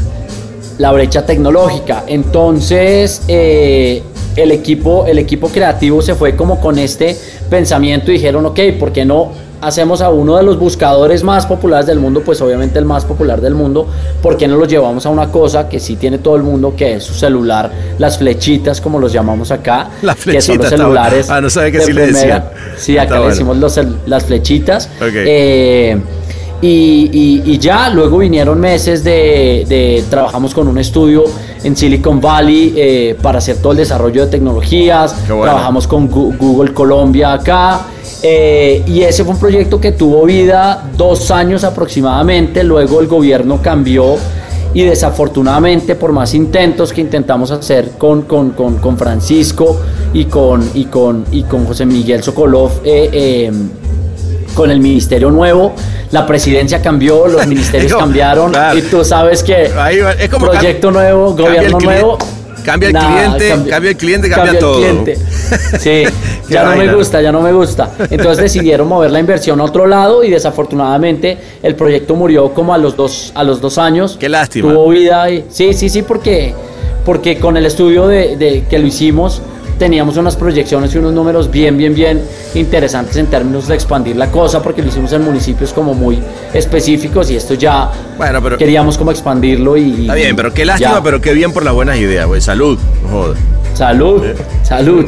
[0.78, 2.04] La brecha tecnológica.
[2.06, 4.02] Entonces, eh,
[4.36, 7.16] el, equipo, el equipo creativo se fue como con este
[7.50, 11.86] pensamiento y dijeron, ok, ¿por qué no hacemos a uno de los buscadores más populares
[11.86, 13.86] del mundo, pues obviamente el más popular del mundo,
[14.22, 16.94] ¿por qué no lo llevamos a una cosa que sí tiene todo el mundo, que
[16.94, 19.90] es su celular, las flechitas, como los llamamos acá,
[20.24, 21.28] que son los celulares.
[21.30, 22.44] Ah, no sabe que sí le decían.
[22.76, 23.58] Sí, acá le decimos
[24.06, 24.88] las flechitas.
[25.02, 26.00] Eh,
[26.62, 31.24] y, ya luego vinieron meses de, trabajamos con un estudio
[31.62, 37.34] en Silicon Valley eh, para hacer todo el desarrollo de tecnologías, trabajamos con Google Colombia
[37.34, 37.80] acá
[38.22, 43.60] eh, y ese fue un proyecto que tuvo vida dos años aproximadamente, luego el gobierno
[43.62, 44.16] cambió
[44.72, 49.80] y desafortunadamente por más intentos que intentamos hacer con, con, con, Francisco
[50.12, 53.68] y con, y, con, y con José Miguel Sokolov, eh, em,
[54.54, 55.72] con el ministerio nuevo,
[56.12, 59.70] la presidencia cambió, los ministerios cambiaron y tú sabes que
[60.38, 62.18] proyecto nuevo, gobierno nuevo
[62.64, 64.80] Cambia el cliente, cambia, el cliente, cambia, todo.
[65.78, 66.04] Sí,
[66.48, 67.90] ya no me gusta, ya no me gusta.
[68.10, 72.78] Entonces decidieron mover la inversión a otro lado y desafortunadamente el proyecto murió como a
[72.78, 74.16] los dos, a los dos años.
[74.18, 74.72] Qué lástima.
[74.72, 76.54] Tuvo vida y sí, sí, sí, porque,
[77.04, 79.42] porque con el estudio de, de que lo hicimos
[79.80, 82.22] teníamos unas proyecciones y unos números bien, bien, bien
[82.54, 86.18] interesantes en términos de expandir la cosa, porque lo hicimos en municipios como muy
[86.52, 90.02] específicos y esto ya bueno, pero, queríamos como expandirlo y...
[90.02, 92.42] Está bien, pero qué lástima, pero qué bien por las buenas ideas, güey.
[92.42, 92.78] Salud,
[93.10, 93.38] joder.
[93.72, 94.22] Salud,
[94.62, 95.06] salud.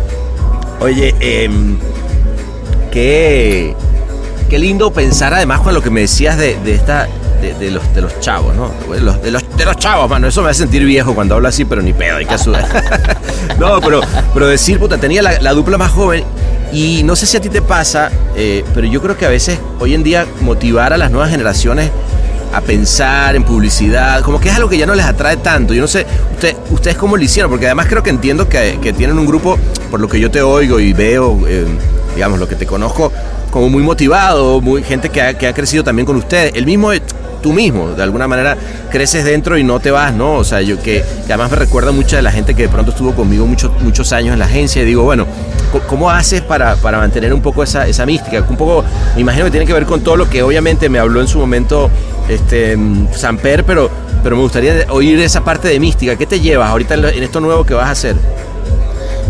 [0.80, 1.48] Oye, eh,
[2.92, 3.74] qué,
[4.50, 7.08] qué lindo pensar además con lo que me decías de, de esta
[7.40, 8.70] de, los, de los chavos, ¿no?
[8.92, 9.30] De los, de,
[9.64, 10.28] los, chavos, mano.
[10.28, 12.66] Eso me hace sentir viejo cuando hablo así, pero ni pedo, hay que sudar.
[13.58, 14.00] no, pero,
[14.34, 16.24] pero decir, puta, tenía la, dupla más joven
[16.72, 19.58] y no sé si a ti te pasa, eh, pero yo creo que a veces
[19.78, 21.90] hoy en día motivar a las nuevas generaciones
[22.52, 25.74] a pensar en publicidad, como que es algo que ya no les atrae tanto.
[25.74, 29.18] Yo no sé, usted, ustedes cómo lo hicieron, porque además creo que entiendo que, tienen
[29.18, 29.58] un grupo,
[29.90, 31.66] por lo que yo te oigo y veo, eh,
[32.16, 33.12] digamos, lo que te conozco,
[33.50, 36.52] como muy motivado, muy, gente que ha, que ha crecido también con ustedes.
[36.56, 36.90] El mismo
[37.42, 38.56] tú mismo, de alguna manera
[38.90, 40.34] creces dentro y no te vas, ¿no?
[40.34, 43.14] O sea, yo que, además me recuerda mucha de la gente que de pronto estuvo
[43.14, 45.26] conmigo muchos muchos años en la agencia y digo, bueno,
[45.86, 48.44] ¿cómo haces para, para mantener un poco esa, esa mística?
[48.48, 51.20] Un poco, me imagino que tiene que ver con todo lo que obviamente me habló
[51.20, 51.88] en su momento
[52.28, 52.76] este,
[53.12, 53.90] Samper, pero,
[54.22, 56.16] pero me gustaría oír esa parte de mística.
[56.16, 58.16] ¿Qué te llevas ahorita en esto nuevo que vas a hacer?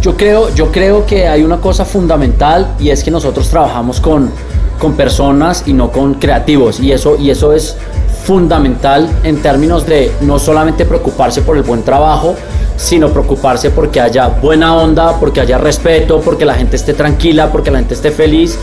[0.00, 4.30] Yo creo, yo creo que hay una cosa fundamental y es que nosotros trabajamos con,
[4.78, 7.76] con personas y no con creativos y eso, y eso es
[8.24, 12.34] fundamental en términos de no solamente preocuparse por el buen trabajo,
[12.76, 17.70] sino preocuparse porque haya buena onda, porque haya respeto, porque la gente esté tranquila, porque
[17.70, 18.58] la gente esté feliz.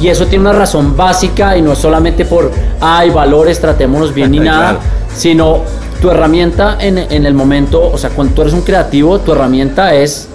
[0.00, 4.32] Y eso tiene una razón básica y no es solamente por, hay valores, tratémonos bien
[4.32, 4.78] ni nada,
[5.14, 5.60] sino
[6.00, 9.94] tu herramienta en, en, el momento, o sea, cuando tú eres un creativo, tu herramienta
[9.94, 10.28] es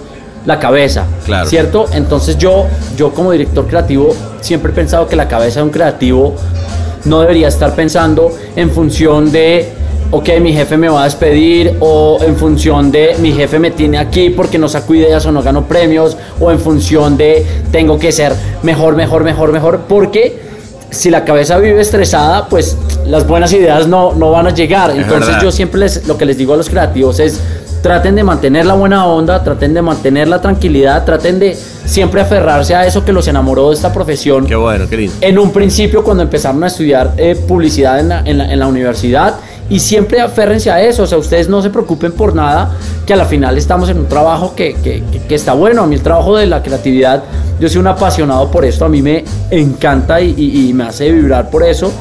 [0.46, 1.48] la cabeza, claro.
[1.48, 1.86] ¿cierto?
[1.92, 6.34] Entonces yo, yo como director creativo siempre he pensado que la cabeza de un creativo
[7.04, 9.68] no debería estar pensando en función de,
[10.10, 13.98] ok, mi jefe me va a despedir, o en función de, mi jefe me tiene
[13.98, 18.12] aquí porque no saco ideas o no gano premios, o en función de, tengo que
[18.12, 20.50] ser mejor, mejor, mejor, mejor, porque
[20.90, 22.76] si la cabeza vive estresada, pues
[23.06, 24.90] las buenas ideas no, no van a llegar.
[24.90, 27.40] Entonces yo siempre les, lo que les digo a los creativos es,
[27.82, 32.74] traten de mantener la buena onda, traten de mantener la tranquilidad, traten de siempre aferrarse
[32.74, 34.46] a eso que los enamoró de esta profesión.
[34.46, 35.14] Qué bueno, qué lindo.
[35.20, 39.34] En un principio cuando empezaron a estudiar eh, publicidad en la, en, la, universidad
[39.70, 43.16] y siempre aférrense a eso, o sea, ustedes no se preocupen por nada, que a
[43.16, 46.36] la final estamos en un trabajo que, que, que, está bueno, a mí el trabajo
[46.36, 47.22] de la creatividad,
[47.58, 51.48] yo soy un apasionado por esto, a mí me encanta y, y me hace vibrar
[51.48, 51.92] por eso.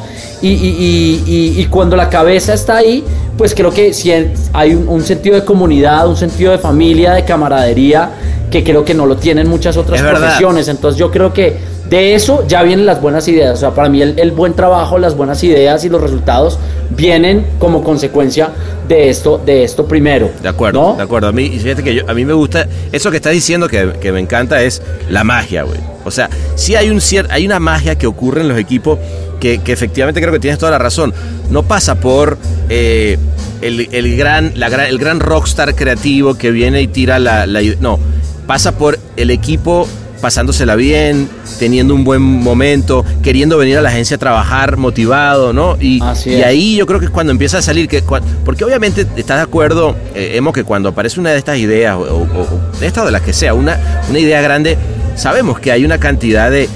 [0.42, 3.04] Y, y, y, cuando la cabeza está ahí,
[3.38, 4.12] pues creo que si
[4.54, 8.12] hay un, sentido de comunidad, un sentido de familia, de camaradería,
[8.50, 10.70] que creo que no lo tienen muchas otras profesiones.
[10.70, 11.58] Entonces yo creo que
[11.90, 13.54] de eso ya vienen las buenas ideas.
[13.54, 16.60] O sea, para mí el, buen trabajo, las buenas ideas y los resultados
[16.92, 18.50] vienen como consecuencia
[18.88, 20.30] de esto, de esto primero.
[20.42, 21.28] De acuerdo, de acuerdo.
[21.28, 24.20] A mí, fíjate que a mí me gusta, eso que estás diciendo que, que me
[24.20, 25.80] encanta es la magia, güey.
[26.06, 28.98] O sea, sí hay, un hay una magia que ocurre en los equipos
[29.40, 31.14] que, efectivamente creo que tienes toda la razón.
[31.50, 32.38] No pasa por
[32.70, 33.18] eh,
[33.62, 37.62] el, gran, la, el gran rockstar creativo que viene y tira la, la...
[37.80, 38.00] No,
[38.48, 39.88] pasa por el equipo
[40.22, 45.78] pasándosela bien, teniendo un buen momento, queriendo venir a la agencia a trabajar motivado, ¿no?
[45.80, 48.04] Y, y ahí yo creo que es cuando empieza a salir, que
[48.46, 52.80] porque obviamente estás de acuerdo, eh, que cuando aparece una de estas ideas, o, o,
[52.80, 53.80] de estas de las que sea, una,
[54.10, 54.78] una idea grande,
[55.16, 56.70] sabemos que hay una cantidad de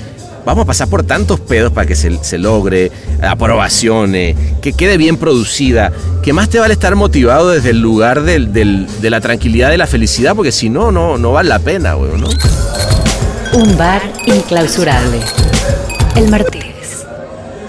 [0.46, 5.92] vamos a pasar por tantos pedos para que se, logre, aprobaciones, que quede bien producida,
[6.22, 10.36] que más te vale estar motivado desde el lugar de la tranquilidad, de la felicidad,
[10.36, 12.28] porque si no, no, no vale la pena, güey, ¿no?
[13.56, 15.20] Un bar inclausurable.
[16.16, 17.06] El Martínez.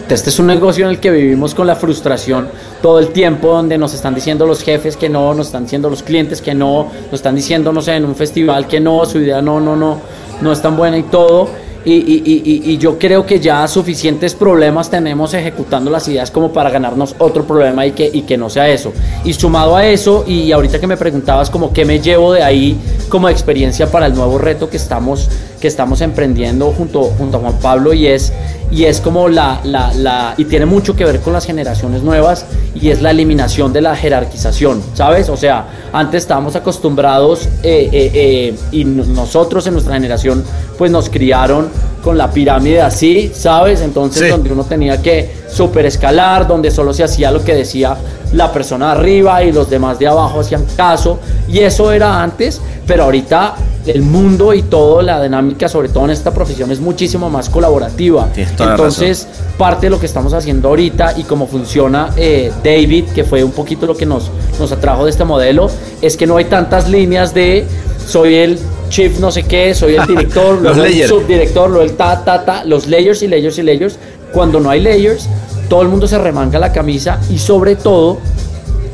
[0.09, 2.49] Este es un negocio en el que vivimos con la frustración
[2.81, 6.03] todo el tiempo, donde nos están diciendo los jefes que no, nos están diciendo los
[6.03, 9.43] clientes que no, nos están diciendo, no sé, en un festival que no, su idea
[9.43, 10.01] no, no, no,
[10.41, 11.51] no es tan buena y todo
[11.87, 17.15] y, y, yo creo que ya suficientes problemas tenemos ejecutando las ideas como para ganarnos
[17.19, 18.93] otro problema y que, y que no sea eso.
[19.25, 22.79] Y sumado a eso, y ahorita que me preguntabas como qué me llevo de ahí
[23.11, 25.29] como experiencia para el nuevo reto que estamos,
[25.65, 28.35] que estamos emprendiendo junto, junto a Juan Pablo y es,
[28.71, 32.45] y es como la, la, la, y tiene mucho que ver con las generaciones nuevas
[32.75, 35.31] y es la eliminación de la jerarquización, ¿sabes?
[35.31, 40.45] O sea, antes estábamos acostumbrados eh, eh, eh, y nosotros en nuestra generación
[40.77, 41.71] pues nos criaron
[42.03, 43.81] con la pirámide así, ¿sabes?
[43.81, 47.97] Entonces donde uno tenía que super escalar, donde solo se hacía lo que decía
[48.33, 53.05] la persona arriba y los demás de abajo hacían caso y eso era antes, pero
[53.05, 53.55] ahorita
[53.87, 58.29] el mundo y toda la dinámica, sobre todo en esta profesión, es muchísimo más colaborativa.
[58.35, 63.45] Entonces, parte de lo que estamos haciendo ahorita y cómo funciona eh, David, que fue
[63.45, 66.89] un poquito lo que nos, nos atrajo de este modelo, es que no hay tantas
[66.89, 67.67] líneas de
[68.07, 72.25] soy el chief no sé qué, soy el director, luego el subdirector, luego el ta,
[72.25, 73.99] ta, ta, los layers y layers y layers.
[74.35, 75.29] Cuando no hay layers,
[75.69, 78.19] todo el mundo se remanga la camisa y sobre todo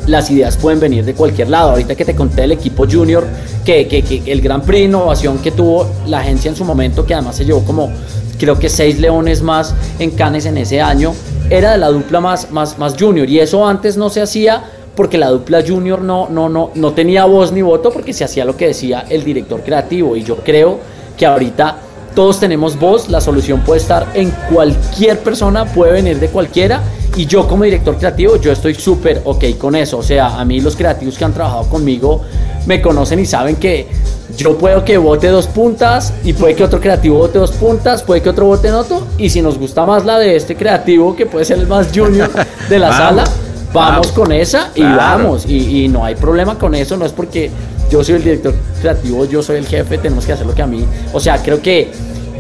[0.07, 1.71] las ideas pueden venir de cualquier lado.
[1.71, 3.27] Ahorita que te conté el equipo junior,
[3.65, 7.37] que, que, el Gran Prix innovación que tuvo la agencia en su momento, que además
[7.37, 7.91] se llevó como
[8.39, 11.15] creo que seis leones más en Cannes en ese año,
[11.49, 13.29] era de la dupla más, más, más junior.
[13.29, 14.63] Y eso antes no se hacía
[14.95, 18.45] porque la dupla junior no, no, no, no tenía voz ni voto porque se hacía
[18.45, 20.17] lo que decía el director creativo.
[20.17, 20.79] Y yo creo
[21.17, 21.79] que ahorita
[22.15, 26.83] todos tenemos voz, la solución puede estar en cualquier persona, puede venir de cualquiera
[27.17, 29.99] y yo como director creativo, yo estoy súper ok con eso.
[29.99, 32.23] O sea, a mí los creativos que han trabajado conmigo
[32.67, 33.89] me conocen y saben que
[34.37, 38.23] yo puedo que vote dos puntas y puede que otro creativo vote dos puntas, puede
[38.23, 39.07] que otro vote en otro.
[39.19, 42.31] Y si nos gusta más la de este creativo, que puede ser el más junior
[42.69, 43.25] de la sala,
[43.73, 45.47] vamos con esa y vamos.
[45.47, 47.51] Y, y no hay problema con eso, no es porque
[47.91, 50.67] yo soy el director creativo, yo soy el jefe, tenemos que hacer lo que a
[50.67, 50.85] mí.
[51.13, 51.91] O sea, creo que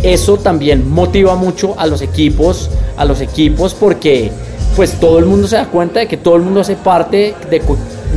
[0.02, 4.30] eso también motiva mucho a los equipos, a los equipos porque
[4.76, 7.60] pues todo el mundo se da cuenta de que todo el mundo hace parte de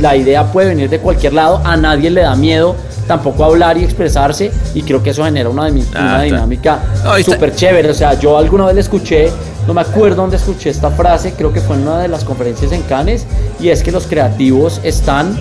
[0.00, 3.84] la idea puede venir de cualquier lado, a nadie le da miedo tampoco hablar y
[3.84, 6.80] expresarse y creo que eso genera una, ah, dinámica
[7.24, 7.90] súper chévere.
[7.90, 9.30] O sea, yo alguna vez le escuché,
[9.66, 12.72] no me acuerdo dónde escuché esta frase, creo que fue en una de las conferencias
[12.72, 13.26] en Cannes
[13.60, 15.36] y es que los creativos están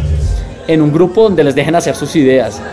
[0.67, 2.62] en un grupo donde les dejen hacer sus ideas.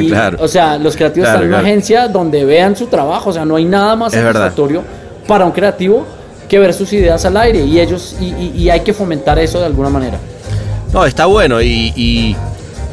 [0.00, 3.44] Y, O sea, los creativos están en una agencia donde vean su trabajo, o sea,
[3.44, 4.82] no hay nada más satisfactorio
[5.26, 6.06] para un creativo
[6.48, 9.90] que ver sus ideas al aire y ellos y, hay que fomentar eso de alguna
[9.90, 10.18] manera.
[10.92, 12.36] No, está bueno y,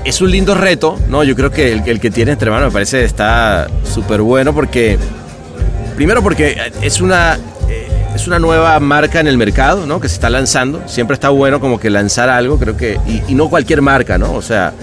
[0.03, 1.23] es un lindo reto, ¿no?
[1.23, 4.97] Yo creo que el, que tiene entre manos me parece está súper bueno porque,
[5.95, 7.38] primero porque es una,
[8.19, 9.99] es una nueva marca en el mercado, ¿no?
[9.99, 10.84] Que se está lanzando.
[10.88, 14.34] Siempre está bueno como que lanzar algo, creo que, y, no cualquier marca, ¿no?
[14.34, 14.73] O sea,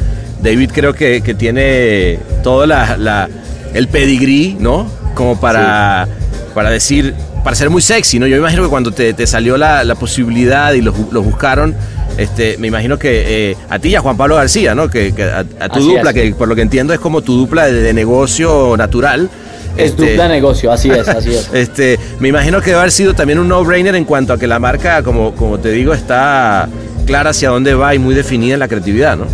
[0.42, 3.28] David creo que, tiene todo la,
[3.74, 4.90] el pedigrí, ¿no?
[5.14, 6.08] Como para,
[6.54, 8.26] para decir, para ser muy sexy, ¿no?
[8.26, 11.74] Yo imagino que cuando te, salió la, posibilidad y los, buscaron,
[12.16, 14.88] este, me imagino que eh, a ti y a Juan Pablo García, ¿no?
[14.88, 15.12] Que,
[15.60, 19.28] a, tu dupla, que por lo que entiendo es como tu dupla de, negocio natural.
[19.76, 21.50] Es este, dupla negocio, así es, así es.
[21.54, 24.58] Este, me imagino que debe haber sido también un no-brainer en cuanto a que la
[24.58, 26.68] marca, como, como te digo, está
[27.06, 29.26] clara hacia dónde va y muy definida en la creatividad, ¿no?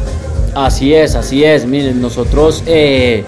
[0.55, 1.66] Así es, así es.
[1.66, 2.62] Miren, nosotros...
[2.66, 3.24] Eh,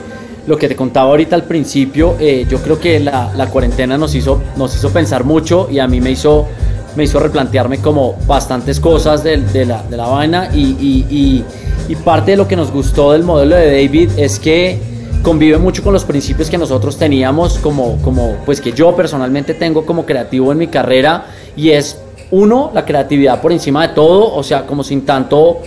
[0.46, 4.14] lo que te contaba ahorita al principio, eh, yo creo que la, la, cuarentena nos
[4.14, 6.46] hizo, nos hizo pensar mucho y a mí me hizo,
[6.96, 11.44] me hizo replantearme como bastantes cosas de, de, la, de la, vaina y, y,
[11.88, 14.78] y, parte de lo que nos gustó del modelo de David es que
[15.24, 19.84] convive mucho con los principios que nosotros teníamos como, como pues que yo personalmente tengo
[19.84, 21.98] como creativo en mi carrera y es
[22.30, 25.60] uno, la creatividad por encima de todo, o sea, como sin tanto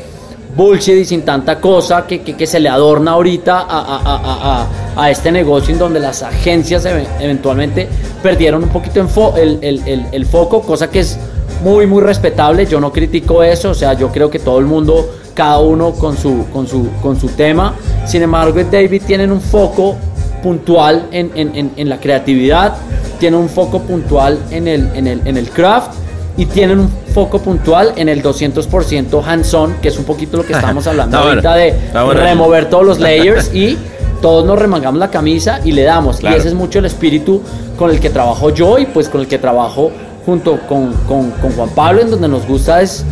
[0.56, 5.12] bullshit y sin tanta cosa que, que, se le adorna ahorita a, a, a, a,
[5.12, 6.86] este negocio en donde las agencias
[7.20, 7.88] eventualmente
[8.22, 9.06] perdieron un poquito
[9.38, 11.18] el, el, el, el, foco, cosa que es
[11.64, 12.66] muy, muy respetable.
[12.66, 16.18] Yo no critico eso, o sea, yo creo que todo el mundo, cada uno con
[16.18, 17.76] su, con su, con su tema.
[18.08, 19.96] Sin embargo, David tienen un foco
[20.42, 22.76] puntual en, en, en, la creatividad,
[23.20, 25.94] tienen un foco puntual en el, en el, en el craft
[26.38, 30.54] y tienen un foco puntual en el 200% hands-on, que es un poquito lo que
[30.62, 33.78] estamos hablando ahorita de remover todos los layers y
[34.24, 36.24] todos nos remangamos la camisa y le damos.
[36.24, 37.44] Y ese es mucho el espíritu
[37.78, 39.92] con el que trabajo yo y pues con el que trabajo
[40.26, 43.06] junto con, con, con Juan Pablo, en donde nos gusta es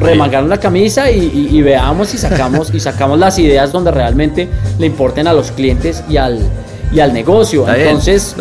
[0.00, 4.48] remangar la camisa y, veamos y sacamos, y sacamos las ideas donde realmente
[4.78, 6.40] le importen a los clientes y al,
[6.92, 7.68] y al negocio.
[7.72, 8.34] Entonces,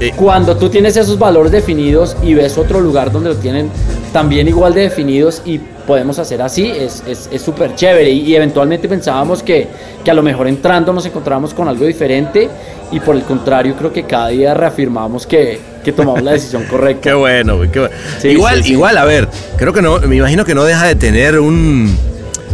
[0.00, 3.70] eh, cuando tú tienes esos valores definidos y ves otro lugar donde lo tienen
[4.12, 7.02] también igual de definidos y podemos hacer así, es
[7.42, 8.10] súper es, chévere.
[8.10, 9.68] Y, eventualmente pensábamos que,
[10.04, 12.48] que, a lo mejor entrando nos encontrábamos con algo diferente
[12.92, 17.10] y por el contrario creo que cada día reafirmamos que, que tomamos la decisión correcta.
[17.10, 17.94] qué bueno, qué bueno.
[18.24, 21.96] igual, igual, a ver, creo que no, me imagino que no deja de tener un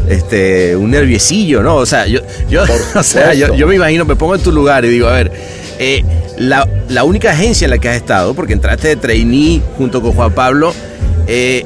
[0.06, 1.76] este, un nerviosillo, ¿no?
[1.76, 2.20] O sea, yo,
[2.50, 2.62] yo,
[2.94, 5.32] o sea, yo, me imagino, me pongo en tu lugar y digo, a ver,
[5.78, 6.04] eh,
[6.36, 10.12] la, la, única agencia en la que has estado, porque entraste de trainee junto con
[10.12, 10.74] Juan Pablo,
[11.26, 11.64] eh,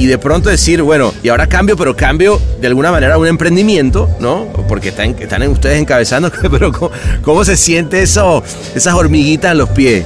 [0.00, 3.28] y de pronto decir, bueno, y ahora cambio, pero cambio de alguna manera a un
[3.28, 4.46] emprendimiento, ¿no?
[4.66, 6.72] Porque están, están ustedes encabezando, pero
[7.22, 8.42] ¿cómo, se siente eso,
[8.74, 10.04] esas hormiguitas en los pies?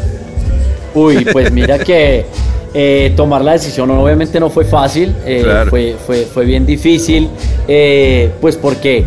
[0.98, 2.26] Uy, pues mira que
[2.74, 7.30] eh, tomar la decisión obviamente no fue fácil, eh, fue, fue, fue, bien difícil,
[7.66, 9.04] eh, pues porque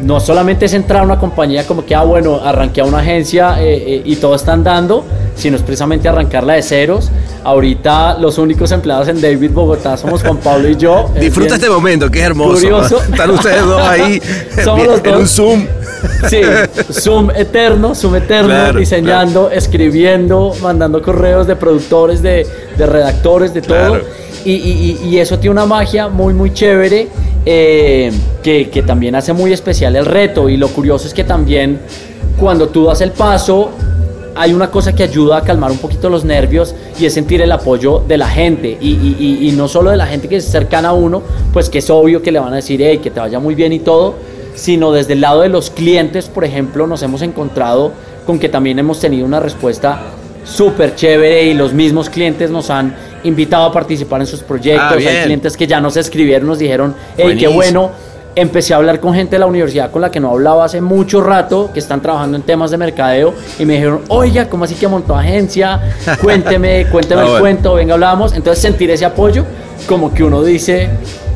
[0.00, 3.56] no solamente es entrar a una compañía como que, ah, bueno, arranqué a una agencia
[3.62, 5.04] y todo está andando,
[5.36, 7.10] sino es precisamente arrancarla de ceros.
[7.48, 11.10] Ahorita los únicos empleados en David Bogotá somos Juan Pablo y yo.
[11.18, 12.60] Disfruta este momento, que es hermoso.
[12.60, 13.02] Curioso.
[13.10, 14.20] Están ustedes dos ahí
[14.62, 15.66] somos los en un Zoom.
[16.28, 16.42] Sí,
[16.92, 22.46] Zoom eterno, Zoom eterno, diseñando, escribiendo, mandando correos de productores, de,
[22.76, 23.98] de redactores, de todo.
[24.44, 27.08] Y, y, y, eso tiene una magia muy, muy chévere
[27.46, 30.50] eh, que, que también hace muy especial el reto.
[30.50, 31.80] Y lo curioso es que también
[32.38, 33.70] cuando tú das el paso,
[34.38, 37.50] hay una cosa que ayuda a calmar un poquito los nervios y es sentir el
[37.52, 40.90] apoyo de la gente y, y, y, no solo de la gente que es cercana
[40.90, 41.22] a uno,
[41.52, 43.72] pues que es obvio que le van a decir, hey, que te vaya muy bien
[43.72, 44.14] y todo,
[44.54, 47.92] sino desde el lado de los clientes, por ejemplo, nos hemos encontrado
[48.26, 50.00] con que también hemos tenido una respuesta
[50.44, 55.02] súper chévere y los mismos clientes nos han invitado a participar en sus proyectos.
[55.04, 57.90] Ah, Hay clientes que ya nos escribieron, nos dijeron, hey, qué bueno.
[58.40, 61.20] Empecé a hablar con gente de la universidad con la que no hablaba hace mucho
[61.20, 64.86] rato, que están trabajando en temas de mercadeo, y me dijeron, oiga, ¿cómo así que
[64.86, 65.80] montó agencia?
[66.22, 68.32] Cuénteme, cuénteme ah, el cuento, venga, hablamos.
[68.34, 69.44] Entonces sentir ese apoyo,
[69.88, 70.88] como que uno dice,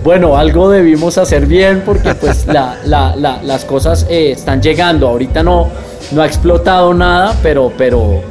[0.04, 5.08] bueno, algo debimos hacer bien porque pues la, la, las cosas eh, están llegando.
[5.08, 5.70] Ahorita no,
[6.12, 8.22] no ha explotado nada, pero, pero,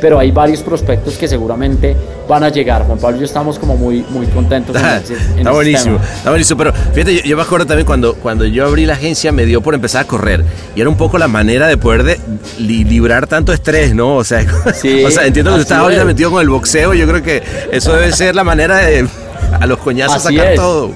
[0.00, 1.96] pero hay varios prospectos que seguramente
[2.28, 2.84] van a llegar.
[2.84, 4.76] Juan Pablo y yo estamos como muy, muy contentos.
[4.76, 6.58] está buenísimo, está buenísimo.
[6.58, 9.74] Pero fíjate, yo, me acuerdo también cuando, cuando yo abrí la agencia me dio por
[9.74, 10.44] empezar a correr.
[10.74, 12.20] Y era un poco la manera de poder de,
[12.58, 14.16] librar tanto estrés, ¿no?
[14.16, 16.94] O sea, o sea entiendo que tú estás ahorita metido con el boxeo.
[16.94, 19.06] Yo creo que eso debe ser la manera de
[19.60, 20.92] a los coñazos sacar todo.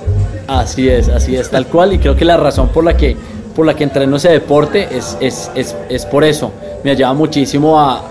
[0.46, 1.92] Así es, así es, tal cual.
[1.92, 3.16] Y creo que la razón por la que,
[3.54, 6.52] por la que entreno ese deporte es, es, es, es por eso.
[6.84, 8.04] Me ayuda muchísimo a,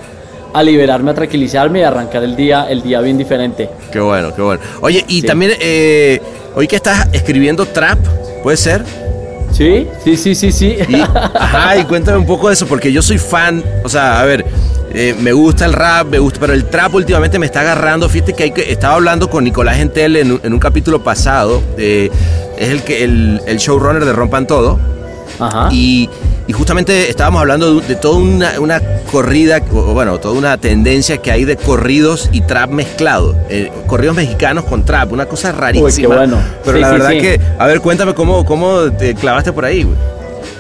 [0.54, 3.70] a, liberarme, a tranquilizarme y a arrancar el día, el día bien diferente.
[3.91, 4.62] Qué bueno, qué bueno.
[4.82, 6.22] Oye, y también, eh,
[6.56, 7.99] hoy que estás escribiendo trap,
[8.41, 8.84] ¿puede ser?
[9.51, 10.78] Sí, sí, sí, sí, sí.
[11.36, 14.43] ajá, y cuéntame un poco de eso, porque yo soy fan, o sea, a ver,
[14.93, 18.08] eh, me gusta el rap, me gusta, pero el trap últimamente me está agarrando.
[18.10, 21.62] Fíjate que, hay que estaba hablando con Nicolás Gentel en, un capítulo pasado.
[21.78, 22.10] Eh,
[22.58, 24.80] es el, que, el, el showrunner de Rompan Todo.
[25.39, 25.70] Ajá.
[25.72, 26.10] Y,
[26.51, 28.81] justamente estábamos hablando de, toda una,
[29.11, 33.35] corrida, o bueno, toda una tendencia que hay de corridos y trap mezclado.
[33.49, 35.87] Eh, corridos mexicanos con trap, una cosa rarísima.
[35.87, 36.37] Uy, qué bueno.
[36.65, 39.95] Pero la verdad que, a ver, cuéntame cómo, cómo te clavaste por ahí, güey.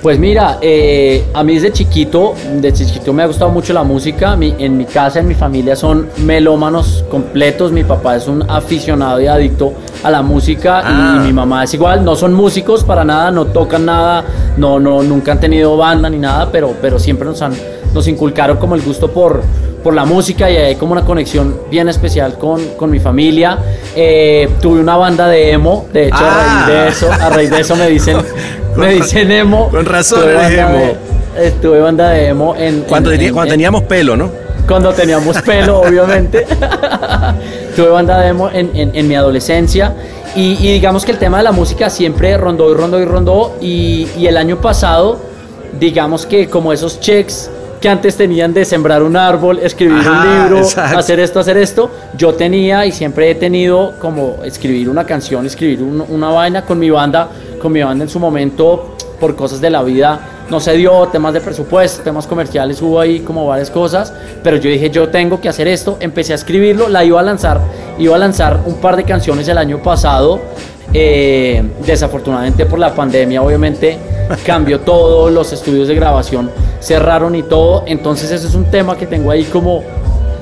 [0.03, 4.33] Pues mira, eh, a mí desde chiquito, desde chiquito me ha gustado mucho la música.
[4.33, 7.71] en mi casa, en mi familia son melómanos completos.
[7.71, 9.71] Mi papá es un aficionado y adicto
[10.03, 11.21] a la música y ah.
[11.23, 12.03] mi mamá es igual.
[12.03, 14.25] No son músicos para nada, no tocan nada,
[14.57, 17.53] no, no, nunca han tenido banda ni nada, pero, pero siempre nos han,
[17.93, 19.41] nos inculcaron como el gusto por,
[19.83, 23.59] por la música y hay como una conexión bien especial con, con mi familia.
[23.95, 26.87] Eh, tuve una banda de emo, de hecho a raíz de ah.
[26.87, 28.17] eso, a raíz de eso me dicen
[28.75, 29.69] me dicen emo.
[29.69, 30.93] Con razón emo.
[31.37, 32.81] estuve banda de emo en...
[32.81, 34.31] Cuando, teníamos pelo, ¿no?
[34.67, 36.47] Cuando teníamos pelo, obviamente.
[37.75, 39.93] tuve banda de emo en, mi adolescencia.
[40.35, 43.55] Y, digamos que el tema de la música siempre rondó y rondó y rondó.
[43.61, 45.19] Y, y el año pasado,
[45.79, 47.51] digamos que como esos checks
[47.83, 51.91] que antes tenían de sembrar un árbol, escribir un libro, hacer esto, hacer esto.
[52.15, 56.89] Yo tenía y siempre he tenido como escribir una canción, escribir una vaina con mi
[56.89, 57.27] banda,
[57.61, 60.17] con mi banda en su momento, por cosas de la vida,
[60.49, 64.69] no se dio, temas de presupuesto, temas comerciales, hubo ahí como varias cosas, pero yo
[64.69, 67.59] dije, yo tengo que hacer esto, empecé a escribirlo, la iba a lanzar,
[67.99, 70.39] iba a lanzar un par de canciones el año pasado,
[70.93, 73.97] eh, desafortunadamente por la pandemia obviamente
[74.45, 76.49] cambió todo, los estudios de grabación
[76.83, 79.81] cerraron y todo, entonces ese es un tema que tengo ahí como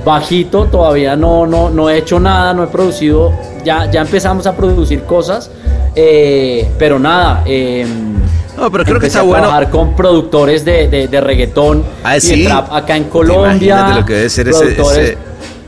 [0.04, 3.32] bajito, todavía no, no, no he hecho nada, no he producido,
[3.64, 5.52] ya, ya empezamos a producir cosas,
[5.96, 7.86] eh, pero nada, eh,
[8.58, 9.44] no, pero creo que está a bueno.
[9.44, 12.42] trabajar con productores de, de, de reggaetón Ah, y sí.
[12.42, 13.94] de trap acá en Colombia.
[13.96, 15.18] Lo que debe ser productores, ese-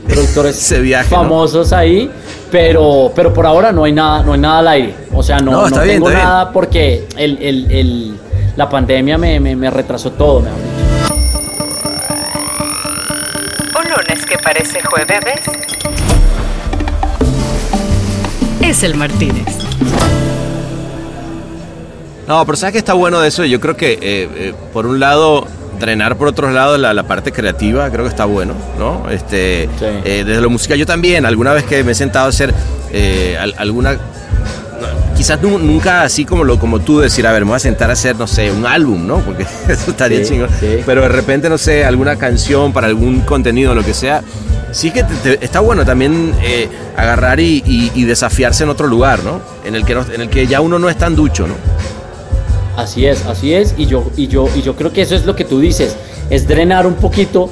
[0.06, 1.22] productores ese viaje, ¿no?
[1.22, 2.10] famosos ahí.
[2.52, 4.94] Pero, pero por ahora no hay nada, no hay nada al aire.
[5.12, 6.20] O sea, no, No, no, está bien, tengo bien.
[6.20, 8.14] nada porque el, el- el-
[8.54, 10.40] la pandemia me, me- me retrasó todo.
[10.40, 10.56] mejor
[14.44, 15.40] parece jueves
[18.60, 19.46] Es el Martínez.
[22.28, 23.44] No, pero ¿sabes qué está bueno de eso?
[23.44, 25.46] Yo creo que, eh, eh, por un lado,
[25.78, 29.10] drenar por otros lados la, la parte creativa, creo que está bueno, ¿no?
[29.10, 29.64] Este,
[30.04, 32.54] eh, desde lo musical, yo también, alguna vez que me he sentado a hacer
[32.92, 33.98] eh, al- alguna...
[35.24, 37.88] Quizás nu- nunca así como lo como tú decir, a ver, me voy a sentar
[37.88, 39.20] a hacer, no sé, un álbum, ¿no?
[39.20, 40.50] Porque eso estaría Sí, chingón.
[40.60, 40.80] sí.
[40.84, 44.22] Pero de repente, no sé, alguna canción para algún contenido, lo que sea.
[44.70, 48.86] Sí que te- te- está bueno también eh, agarrar y, y- y desafiarse en otro
[48.86, 49.40] lugar, ¿no?
[49.64, 51.54] En el, que no- en el que ya uno no es tan ducho, ¿no?
[52.76, 53.74] Así es, así es.
[53.78, 55.96] Y yo, y yo, y yo creo que eso es lo que tú dices,
[56.28, 57.48] es drenar un poquito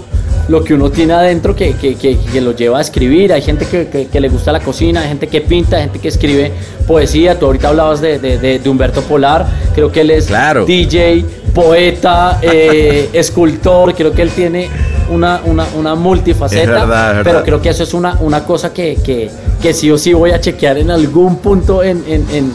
[0.48, 3.32] lo que uno tiene adentro que, que- que- que lo lleva a escribir.
[3.32, 6.52] Hay gente que, le gusta la cocina, hay gente que pinta, hay gente que escribe
[6.86, 7.38] poesía.
[7.38, 10.26] Tú ahorita hablabas de, de- de- de Humberto Polar, creo que él es
[10.66, 11.24] DJ,
[11.54, 14.68] poeta, eh, escultor, creo que él tiene
[15.10, 16.62] una, una, una multifaceta.
[16.62, 17.22] Es verdad, es verdad.
[17.32, 19.30] Pero creo que eso es una, una cosa que, que-
[19.60, 22.52] que sí o sí voy a chequear en algún punto en, en- en-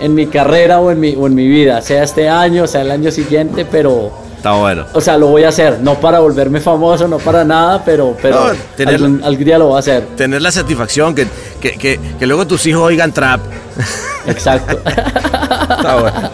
[0.00, 2.90] en mi carrera o en mi, o en mi vida, sea este año, sea el
[2.90, 4.10] año siguiente, pero,
[4.44, 4.84] Está bueno.
[4.92, 8.48] o sea, lo voy a hacer, no para volverme famoso, no para nada, pero, pero
[8.48, 10.02] No, tener- algún, algún día lo voy a hacer.
[10.18, 11.26] Tener la satisfacción que,
[11.62, 13.40] que, que, que luego tus hijos oigan trap.
[14.26, 14.78] Exacto.
[14.86, 16.30] Está bueno.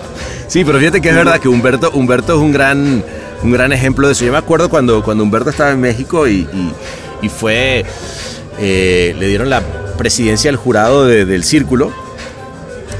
[0.48, 3.04] Sí, pero fíjate que es verdad que Humberto, Humberto es un gran,
[3.44, 4.24] un gran ejemplo de eso.
[4.24, 6.72] Yo me acuerdo cuando, cuando Humberto estaba en México y, y-
[7.22, 7.84] y fue.
[8.58, 9.60] eh, le dieron la
[9.96, 11.92] presidencia al jurado de- del círculo.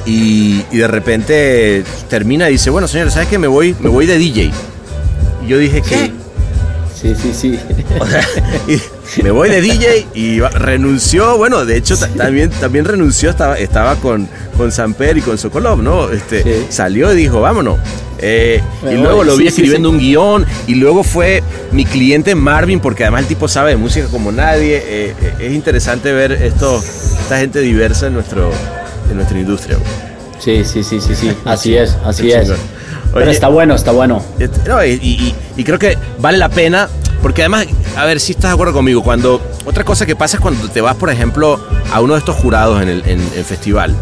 [0.07, 3.39] Y, y de repente termina y dice, bueno señores, ¿sabes qué?
[3.39, 4.53] Me voy, me voy de DJ.
[5.45, 6.11] Y yo dije, ¿qué?
[7.01, 7.59] Sí, sí, sí.
[7.99, 8.23] O sea,
[9.17, 13.57] y me voy de DJ y renunció, bueno, de hecho ta- también, también renunció, estaba,
[13.57, 14.29] estaba con,
[14.59, 16.11] con Samper y con Sokolov, ¿no?
[16.11, 17.79] Este, Salió y dijo, vámonos.
[18.19, 22.79] Eh, y luego lo vi sí, escribiendo un guion y luego fue mi cliente Marvin,
[22.81, 24.77] porque además el tipo sabe de música como nadie.
[24.85, 26.79] Eh, eh, es interesante ver esto,
[27.23, 28.51] esta gente diversa en, nuestro,
[29.11, 29.79] en nuestra industria.
[30.39, 32.51] Sí, sí, sí, sí, sí, así es, así es.
[33.13, 34.23] Pero está bueno, está bueno.
[34.39, 36.89] este, no, y, y- y creo que vale la pena,
[37.23, 40.41] porque además, a ver si estás de acuerdo conmigo, cuando otra cosa que pasa es
[40.41, 41.61] cuando te vas, por ejemplo,
[41.93, 43.95] a uno de estos jurados en el en, en festival.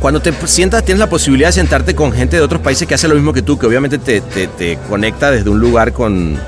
[0.00, 3.08] Cuando te sientas, tienes la posibilidad de sentarte con gente de otros países que hace
[3.08, 6.38] lo mismo que tú, que obviamente te, te- te conecta desde un lugar con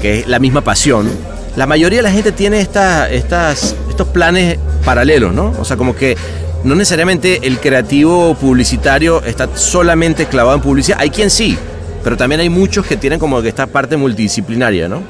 [0.00, 1.08] que es la misma pasión.
[1.56, 5.54] La mayoría de la gente tiene esta- estas, estos planes paralelos, ¿no?
[5.60, 6.16] O sea, como que
[6.64, 10.98] no necesariamente el creativo publicitario está solamente clavado en publicidad.
[11.00, 11.56] Hay quien sí,
[12.04, 15.02] pero también hay muchos que tienen como que esta parte multidisciplinaria, ¿no?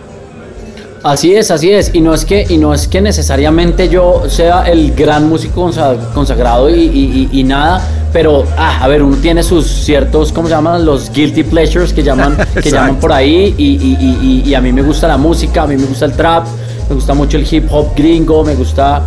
[1.04, 1.92] Así es, así es.
[1.94, 5.96] Y no es que, y no es que necesariamente yo sea el gran músico consa-
[6.12, 7.80] consagrado y, y- y- y nada,
[8.12, 10.84] pero ah, a ver, uno tiene sus ciertos, ¿cómo se llaman?
[10.84, 13.54] Los guilty pleasures que llaman, que llaman por ahí.
[14.44, 16.46] Y a mí me gusta la música, a mí me gusta el trap,
[16.88, 19.02] me gusta mucho el hip hop gringo, me gusta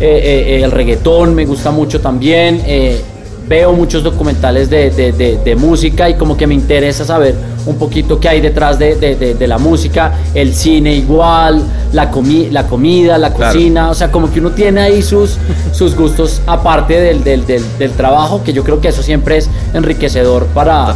[0.00, 2.62] eh, eh, el reggaetón, me gusta mucho también.
[2.66, 3.00] eh,
[3.46, 7.34] veo muchos documentales de, de- de- de música y como que me interesa saber
[7.66, 13.18] un poquito qué hay detrás de, la música, el cine igual, la, comi- la comida,
[13.18, 13.52] la Claro.
[13.52, 15.36] cocina, o sea, como que uno tiene ahí sus,
[15.72, 19.50] sus gustos aparte del, del- del- del trabajo, que yo creo que eso siempre es
[19.74, 20.94] enriquecedor para,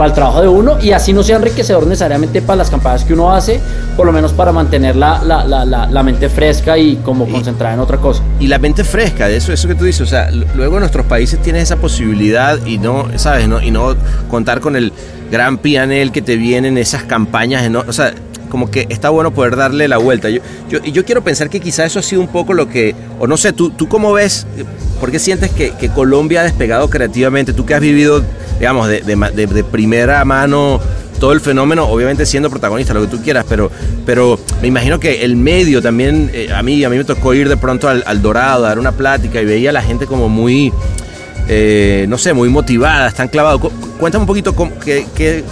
[0.00, 3.12] para el trabajo de uno y así no sea enriquecedor necesariamente para las campañas que
[3.12, 3.60] uno hace,
[3.98, 7.80] por lo menos para mantener la, la- la- la- mente fresca y como concentrada en
[7.80, 8.22] otra cosa.
[8.38, 11.42] Y la mente fresca, de eso, eso que tú dices, o sea, luego nuestros países
[11.42, 13.46] tienen esa posibilidad y no, ¿sabes?
[13.46, 13.94] No, y no
[14.30, 14.90] contar con el
[15.30, 17.84] gran pianel que te vienen esas campañas, ¿no?
[17.86, 18.14] o sea,
[18.50, 20.28] como que está bueno poder darle la vuelta.
[20.28, 22.94] Yo, yo, y yo quiero pensar que quizá eso ha sido un poco lo que,
[23.18, 24.46] o no sé, tú, tú cómo ves,
[25.00, 27.54] ¿por qué sientes que, que Colombia ha despegado creativamente?
[27.54, 28.22] Tú que has vivido,
[28.58, 30.78] digamos, de, de primera mano
[31.18, 33.70] todo el fenómeno, obviamente siendo protagonista, lo que tú quieras, pero,
[34.06, 37.46] pero me imagino que el medio también, eh, a mí a mí me tocó ir
[37.46, 40.72] de pronto al, Dorado, a dar una plática y veía a la gente como muy,
[41.46, 43.60] eh, no sé, muy motivada, están clavados.
[43.98, 45.44] Cuéntame un poquito cómo- qué-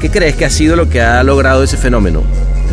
[0.00, 2.22] qué crees que ha sido lo que ha logrado ese fenómeno.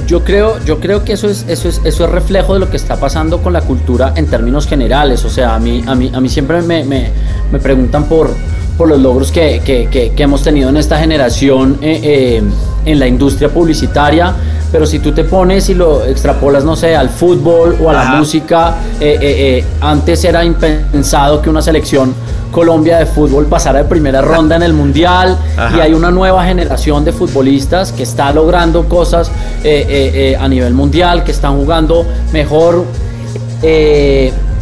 [0.07, 2.77] Yo creo, yo creo que eso es, eso es, eso es reflejo de lo que
[2.77, 5.23] está pasando con la cultura en términos generales.
[5.23, 7.09] O sea, a mí, a mí, a mí siempre me, me-
[7.51, 8.29] me preguntan por,
[8.77, 12.43] por los logros que, que- que- que hemos tenido en esta generación eh, eh,
[12.85, 14.33] en la industria publicitaria.
[14.71, 18.11] Pero si tú te pones y lo extrapolas, no sé, al fútbol o a Ajá.
[18.13, 22.13] la música, eh, eh, antes era impensado que una selección
[22.51, 25.77] Colombia de fútbol pasara de primera ronda en el mundial Ajá.
[25.77, 29.29] y hay una nueva generación de futbolistas que está logrando cosas
[29.63, 32.85] eh, eh, eh, a nivel mundial, que están jugando mejor.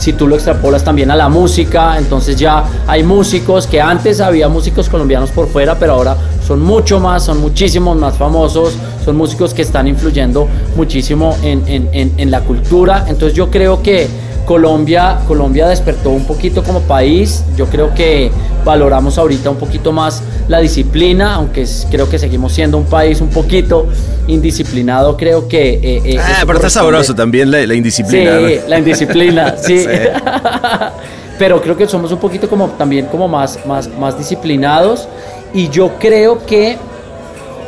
[0.02, 4.50] Si tú lo extrapolas también a la música, entonces ya hay músicos que antes había
[4.50, 8.74] músicos colombianos por fuera, pero ahora son mucho más, son muchísimos más famosos,
[9.06, 13.06] son músicos que están influyendo muchísimo en, en- en- en la cultura.
[13.08, 14.08] Entonces yo creo que
[14.46, 17.44] Colombia, Colombia despertó un poquito como país.
[17.56, 18.32] Yo creo que
[18.66, 23.30] valoramos ahorita un poquito más la disciplina, aunque creo que seguimos siendo un país un
[23.30, 23.88] poquito
[24.28, 25.16] indisciplinado.
[25.18, 25.74] Creo que.
[25.74, 28.38] eh, eh, Ah, pero está sabroso también la, la indisciplina.
[28.38, 28.70] Sí, ¿no?
[28.70, 29.80] la indisciplina, sí.
[29.80, 29.88] Sí.
[31.40, 35.08] Pero creo que somos un poquito como también como más, más, más disciplinados.
[35.56, 36.78] Y yo creo que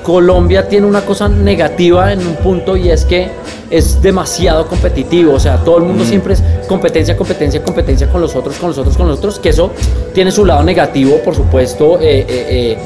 [0.03, 3.31] Colombia tiene una cosa negativa en un punto y es que
[3.71, 5.33] es demasiado competitivo.
[5.33, 8.77] O sea, todo el mundo siempre es competencia, competencia, competencia con los otros, con los
[8.77, 9.39] otros, con los otros.
[9.39, 9.71] Que eso
[10.13, 11.99] tiene su lado negativo, por supuesto.
[11.99, 12.77] eh, eh, eh,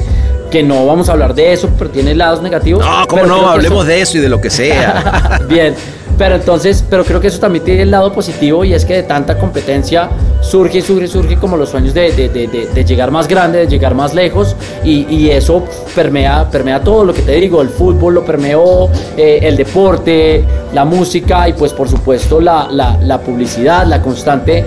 [0.50, 2.82] que no vamos a hablar de eso, pero tiene lados negativos.
[2.82, 5.38] No, cómo no, hablemos eso- de eso y de lo que sea.
[5.48, 5.74] Bien,
[6.18, 9.02] pero entonces, pero creo que eso también tiene el lado positivo y es que de
[9.04, 10.10] tanta competencia
[10.40, 13.94] surge y surge surge como los sueños de, de- de- llegar más grande, de llegar
[13.94, 15.62] más lejos y, y eso
[15.94, 20.44] permea, permea todo lo que te digo, el fútbol lo permeó, eh, el deporte,
[20.74, 22.68] la música y pues por supuesto la-
[23.02, 24.64] la publicidad, la constante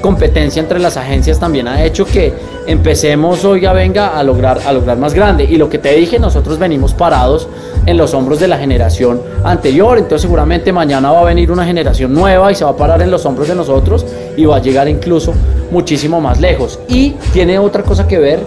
[0.00, 2.32] competencia entre las agencias también ha hecho que
[2.66, 5.44] empecemos, oiga, venga, a lograr, a lograr más grande.
[5.44, 7.48] Y lo que te dije, nosotros venimos parados
[7.86, 12.12] en los hombros de la generación anterior, entonces seguramente mañana va a venir una generación
[12.12, 14.04] nueva y se va a parar en los hombros de nosotros
[14.36, 15.32] y va a llegar incluso
[15.70, 16.78] muchísimo más lejos.
[16.88, 18.40] Y tiene otra cosa que ver,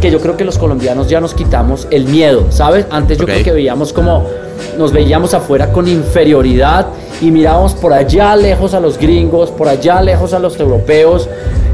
[0.00, 2.86] que yo creo que los colombianos ya nos quitamos el miedo, ¿sabes?
[2.90, 4.24] Antes yo creo que veíamos como
[4.78, 6.86] nos veíamos afuera con inferioridad
[7.20, 11.28] y mirábamos por allá lejos a los gringos, por allá lejos a los europeos,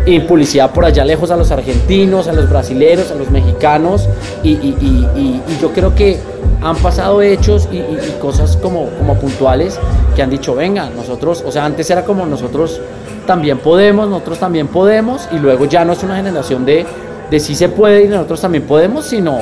[0.07, 4.09] y publicidad por allá lejos a los argentinos, a los brasileros, a los mexicanos,
[4.43, 6.19] y, y- y- yo creo que
[6.61, 7.83] han pasado hechos y,
[8.21, 9.79] cosas como, como puntuales
[10.17, 12.81] que han dicho, venga, nosotros, o sea, antes era como nosotros
[13.27, 16.85] también podemos, nosotros también podemos, y luego ya no es una generación de,
[17.31, 19.39] de sí se puede y nosotros también podemos, sino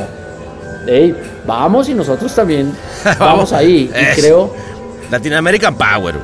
[0.87, 1.15] Ey,
[1.47, 2.73] vamos y nosotros también
[3.19, 3.91] vamos ahí.
[3.95, 4.53] Y creo,
[5.11, 6.15] Latin American Power.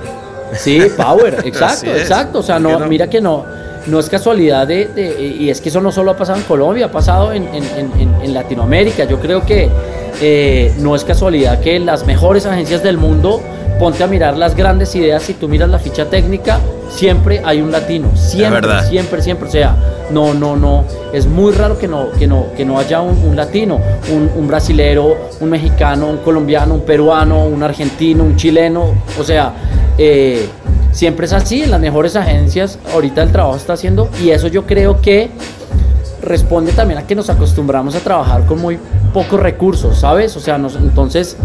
[0.54, 2.38] sí, power, exacto, exacto.
[2.38, 2.86] O sea, ¿Por qué no, no?
[2.86, 3.44] mira que no,
[3.86, 6.86] no es casualidad de, de- y es que eso no solo ha pasado en Colombia,
[6.86, 7.64] ha pasado en, en-
[7.98, 9.04] en- en- Latinoamérica.
[9.04, 9.68] Yo creo que
[10.20, 13.40] eh, no es casualidad que las mejores agencias del mundo,
[13.78, 16.58] ponte a mirar las grandes ideas, si tú miras la ficha técnica,
[16.90, 19.48] siempre hay un latino, siempre, siempre, siempre.
[19.48, 19.76] O sea,
[20.10, 23.36] no, no, no, es muy raro que no, que no, que no haya un, un
[23.36, 23.78] latino,
[24.12, 28.94] un, un brasilero, un mexicano, un colombiano, un peruano, un argentino, un chileno.
[29.20, 29.52] O sea,
[29.98, 30.46] eh,
[30.96, 34.64] siempre es así, en las mejores agencias ahorita el trabajo está haciendo y eso yo
[34.64, 35.28] creo que
[36.22, 38.78] responde también a que nos acostumbramos a trabajar con muy
[39.12, 40.34] pocos recursos, ¿sabes?
[40.36, 41.36] O sea, nos, entonces,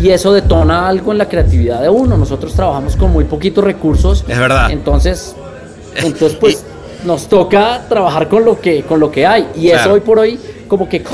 [0.00, 2.16] y eso detona algo en la creatividad de uno.
[2.16, 4.24] Nosotros trabajamos con muy poquitos recursos.
[4.26, 4.70] Es verdad.
[4.70, 5.36] Entonces,
[5.96, 6.64] entonces pues
[7.04, 9.48] nos toca trabajar con lo que, con lo que hay.
[9.54, 11.04] Y eso hoy por hoy, como que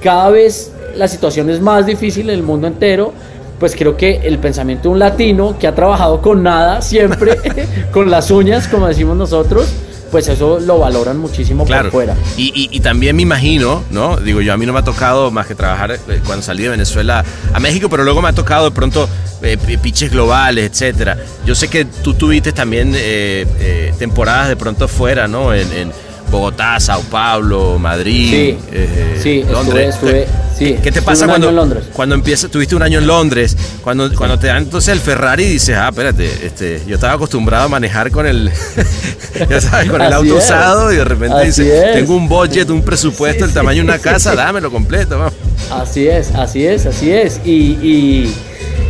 [0.00, 3.12] cada vez la situación es más difícil en el mundo entero.
[3.60, 7.38] Pues creo que el pensamiento de un latino que ha trabajado con nada siempre,
[7.92, 9.68] con las uñas, como decimos nosotros,
[10.10, 11.84] pues eso lo valoran muchísimo Claro.
[11.84, 12.16] por fuera.
[12.36, 14.16] Y, y- y también me imagino, ¿no?
[14.16, 16.70] Digo, yo a mí no me ha tocado más que trabajar eh, cuando salí de
[16.70, 19.08] Venezuela a México, pero luego me ha tocado de pronto
[19.42, 21.16] eh, pi- pitches globales, etcétera.
[21.46, 25.54] Yo sé que tú tuviste también eh, eh, temporadas de pronto fuera, ¿no?
[25.54, 25.92] En, en
[26.30, 29.94] Bogotá, Sao Paulo, Madrid, Sí, eh, sí, estuve- Londres.
[29.94, 30.26] estuve-
[30.56, 31.84] sí, ¿Qué te estuve pasa cuando, en Londres.
[31.92, 35.48] cuando empiezas, tuviste un año en Londres, cuando, cuando te dan entonces el Ferrari y
[35.54, 38.50] dices, ah, espérate, este, yo estaba acostumbrado a manejar con el,
[39.50, 40.44] ya sabes, con el auto es.
[40.44, 41.92] usado y de repente dices, es.
[41.94, 45.34] tengo un budget, un presupuesto, el tamaño de una casa, dámelo completo, vamos.
[45.70, 47.40] Así es, así es, así es.
[47.44, 47.50] Y,
[47.82, 48.34] y,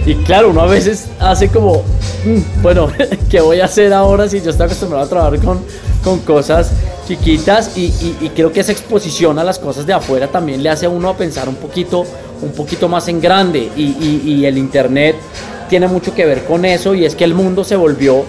[0.07, 1.83] y claro, uno a veces hace como,
[2.25, 2.89] "Mm, bueno,
[3.31, 5.61] ¿qué voy a hacer ahora si yo estoy acostumbrado a trabajar con,
[6.03, 6.71] con cosas
[7.07, 7.77] chiquitas?
[7.77, 10.87] Y, y- y creo que esa exposición a las cosas de afuera también le hace
[10.87, 12.05] a uno a pensar un poquito,
[12.43, 13.71] un poquito más en grande.
[13.77, 15.17] Y, y- y el Internet
[15.69, 18.25] tiene mucho que ver con eso y es que el mundo se volvió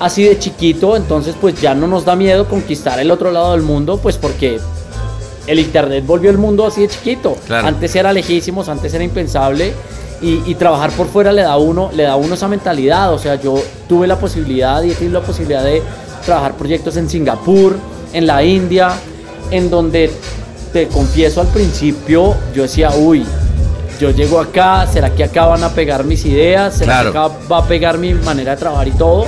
[0.00, 3.62] así de chiquito, entonces pues ya no nos da miedo conquistar el otro lado del
[3.62, 4.58] mundo, pues porque
[5.46, 7.36] el internet volvió el mundo así de chiquito.
[7.66, 9.72] Antes era lejísimos, antes era impensable.
[10.20, 13.12] Y, trabajar por fuera le da uno, le da uno esa mentalidad.
[13.12, 15.80] O sea, yo tuve la posibilidad y he tenido la posibilidad de
[16.24, 17.76] trabajar proyectos en Singapur,
[18.12, 18.90] en la India,
[19.50, 20.10] en donde
[20.72, 23.24] te confieso al principio, yo decía, uy,
[23.98, 26.74] yo llego acá, ¿será que acá van a pegar mis ideas?
[26.74, 29.26] ¿Será que acá va a pegar mi manera de trabajar y todo?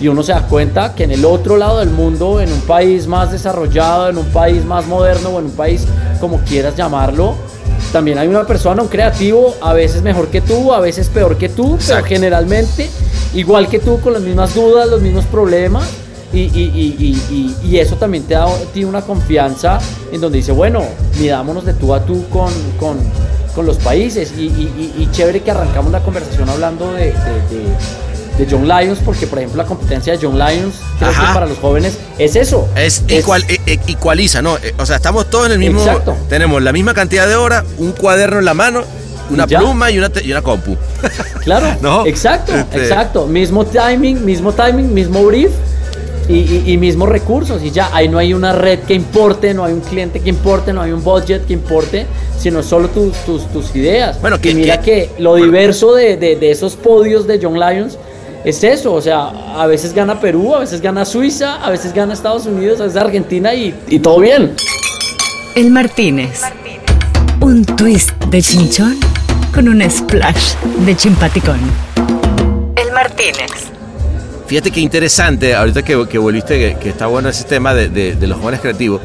[0.00, 3.06] Y uno se da cuenta que en el otro lado del mundo, en un país
[3.06, 5.86] más desarrollado, en un país más moderno o en un país
[6.20, 7.34] como quieras llamarlo,
[7.92, 11.48] también hay una persona, un creativo, a veces mejor que tú, a veces peor que
[11.48, 12.88] tú, pero generalmente
[13.34, 15.88] igual que tú, con las mismas dudas, los mismos problemas.
[16.32, 18.46] Y, y, y, eso también te da
[18.86, 19.78] una confianza
[20.10, 20.82] en donde dice, bueno,
[21.20, 22.96] midámonos de tú a tú con, con,
[23.54, 24.32] con los países.
[24.38, 27.12] Y, chévere que arrancamos la conversación hablando de, de,
[28.50, 31.98] John Lyons, porque por ejemplo la competencia de John Lyons, creo que para los jóvenes
[32.18, 32.68] es eso.
[32.76, 34.56] Es, igual, e, e, igualiza, ¿no?
[34.56, 35.80] Eh, o sea, estamos todos en el mismo...
[35.80, 36.16] Exacto.
[36.28, 38.84] Tenemos la misma cantidad de horas, un cuaderno en la mano
[39.30, 40.76] una pluma y una, y una compu.
[41.44, 42.06] Claro, ¿no?
[42.06, 43.26] Exacto, este exacto.
[43.26, 45.50] Mismo timing, mismo timing, mismo brief
[46.28, 47.62] y, mismos recursos.
[47.62, 50.72] Y ya, ahí no hay una red que importe, no hay un cliente que importe,
[50.72, 52.06] no hay un budget que importe,
[52.38, 54.20] sino solo tus, tus, tus ideas.
[54.20, 57.98] Bueno, que, mira que, lo diverso de, de, esos podios de John Lyons
[58.44, 58.92] es eso.
[58.92, 62.80] O sea, a veces gana Perú, a veces gana Suiza, a veces gana Estados Unidos,
[62.80, 64.54] a veces Argentina y, y todo bien.
[65.54, 66.42] El Martínez.
[67.40, 68.98] Un twist de chinchón
[69.52, 70.54] con un splash
[70.86, 71.60] de chimpaticón.
[72.76, 73.72] El Martínez.
[74.52, 79.00] Fíjate qué interesante, ahorita que, volviste, que, está bueno ese tema de, los jóvenes creativos.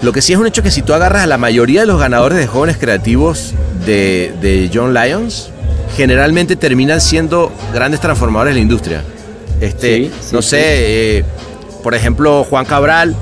[0.00, 1.98] Lo que sí es un hecho que si tú agarras a la mayoría de los
[1.98, 3.52] ganadores de jóvenes creativos
[3.84, 5.50] de, John Lyons,
[5.96, 9.02] generalmente terminan siendo grandes transformadores de la industria.
[9.60, 10.60] Este, no sé,
[11.18, 11.24] eh,
[11.82, 13.16] por ejemplo, Juan Cabral,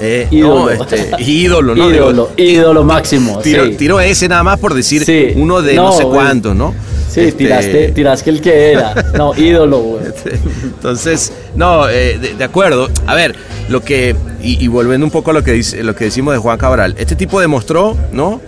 [0.00, 0.70] eh, ídolo.
[0.70, 1.90] este, ídolo, ¿no?
[1.90, 3.38] Ídolo, ídolo máximo.
[3.38, 6.74] Tiro, ese nada más por decir uno de no, sé cuántos, ¿no?
[7.08, 8.94] Sí, este, tiraste, tiraste el que era.
[9.16, 10.06] No, ídolo, güey.
[10.06, 12.88] Este, entonces, no, eh, de, acuerdo.
[13.06, 13.34] A ver,
[13.68, 14.14] lo que.
[14.42, 16.94] Y, volviendo un poco a lo que, dice, lo que decimos de Juan Cabral.
[16.98, 18.40] Este tipo demostró, ¿no?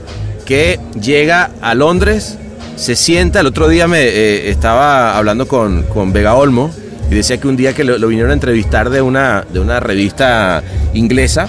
[0.44, 2.38] Que llega a Londres,
[2.78, 3.40] se sienta.
[3.40, 6.70] El otro día me eh, estaba hablando con, con Vega Olmo
[7.10, 10.62] y decía que un día que lo, vinieron a entrevistar de una, de una revista
[10.94, 11.48] inglesa,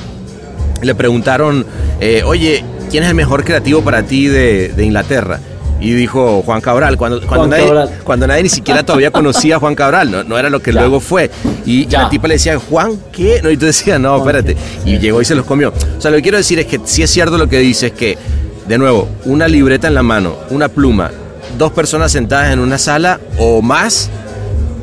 [0.81, 1.65] le preguntaron,
[1.99, 5.39] eh, oye, ¿quién es el mejor creativo para ti de, de Inglaterra?
[5.81, 7.71] Y dijo Juan Cabral, cuando, cuando, nadie,
[8.03, 10.99] cuando nadie ni siquiera todavía conocía a Juan Cabral, no, no era lo que luego
[10.99, 11.31] fue.
[11.65, 13.39] Y la tipa le decía, Juan, ¿qué?
[13.41, 14.57] No, y tú decías, no, espérate.
[14.83, 15.69] Y llegó y se los comió.
[15.97, 18.17] O sea, lo que quiero decir es que si es cierto lo que dices, que,
[18.69, 21.09] de nuevo, una libreta en la mano, una pluma,
[21.57, 24.11] dos personas sentadas en una sala o más,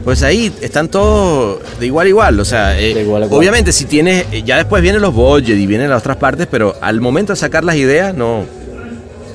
[0.03, 2.41] pues ahí están todos de igual a igual.
[2.41, 6.17] O sea, eh, obviamente si tienes, ya después vienen los budgets y vienen las otras
[6.17, 8.45] partes, pero al momento de sacar las ideas, no,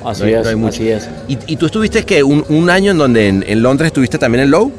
[0.04, 1.08] Así es, así es.
[1.28, 4.70] ¿Y, tú estuviste que un, año en donde en, Londres estuviste también en Low?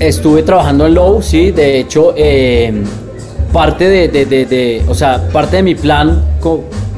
[0.00, 1.50] Estuve trabajando en Low, sí.
[1.50, 2.72] De hecho, eh,
[3.52, 6.22] parte de, de, o sea, parte de mi plan,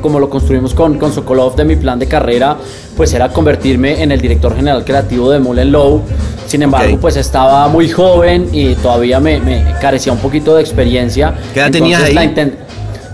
[0.00, 2.56] como lo construimos con, con Sokolov, de mi plan de carrera,
[2.96, 6.02] pues era convertirme en el director general creativo de Mullen Low.
[6.46, 11.34] Sin embargo, pues estaba muy joven y todavía me, carecía un poquito de experiencia.
[11.52, 12.14] ¿Qué edad tenías ahí?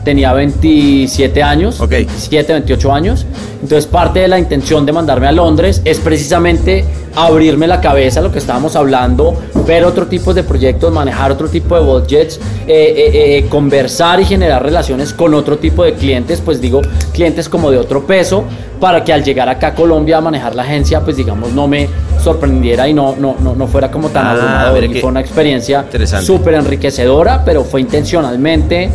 [0.05, 3.27] Tenía 27 años, 27, 28 años.
[3.63, 6.85] Entonces parte de la intención de mandarme a Londres es precisamente
[7.15, 9.37] abrirme la cabeza a lo que estábamos hablando,
[9.67, 14.25] ver otro tipo de proyectos, manejar otro tipo de budgets, eh, eh, eh, conversar y
[14.25, 16.81] generar relaciones con otro tipo de clientes, pues digo,
[17.13, 18.45] clientes como de otro peso,
[18.81, 21.89] para que al llegar acá a Colombia a manejar la agencia, pues digamos, no me
[22.23, 25.85] sorprendiera y no, no, no, no fuera como tan ah, fue una experiencia
[26.23, 28.91] súper enriquecedora, pero fue intencionalmente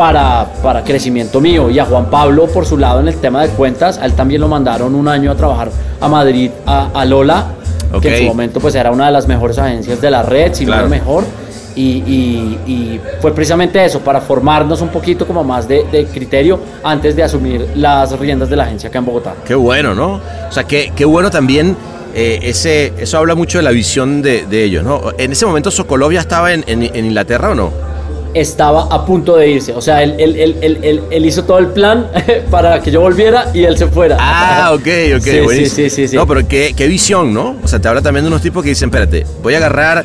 [0.00, 1.68] para, para crecimiento mío.
[1.68, 4.40] Y a Juan Pablo, por su lado, en el tema de cuentas, a él también
[4.40, 5.70] lo mandaron un año a trabajar
[6.00, 7.48] a Madrid, a, Lola,
[8.00, 10.64] que en su momento pues era una de las mejores agencias de la red, si
[10.64, 11.24] no la mejor.
[11.76, 17.68] Y, fue precisamente eso, para formarnos un poquito como más de, criterio antes de asumir
[17.74, 19.34] las riendas de la agencia acá en Bogotá.
[19.44, 20.14] Qué bueno, ¿no?
[20.48, 21.76] O sea, qué, qué bueno también
[22.14, 25.12] eh, ese, eso habla mucho de la visión de, ellos, ¿no?
[25.18, 27.89] En ese momento Sokolov ya estaba en, en Inglaterra o no?
[28.34, 29.72] Estaba a punto de irse.
[29.72, 32.08] O sea, él, él, hizo todo el plan
[32.50, 34.16] para que yo volviera y él se fuera.
[34.18, 37.56] Ah, ok, ok, sí, Sí, sí, sí, No, pero qué, qué, visión, ¿no?
[37.62, 40.04] O sea, te habla también de unos tipos que dicen, espérate, voy a agarrar.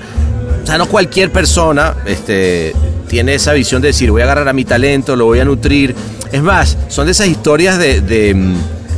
[0.64, 2.74] O sea, no cualquier persona este,
[3.08, 5.96] tiene esa visión de decir, voy a agarrar a mi talento, lo voy a nutrir.
[6.32, 8.36] Es más, son de esas historias de, de,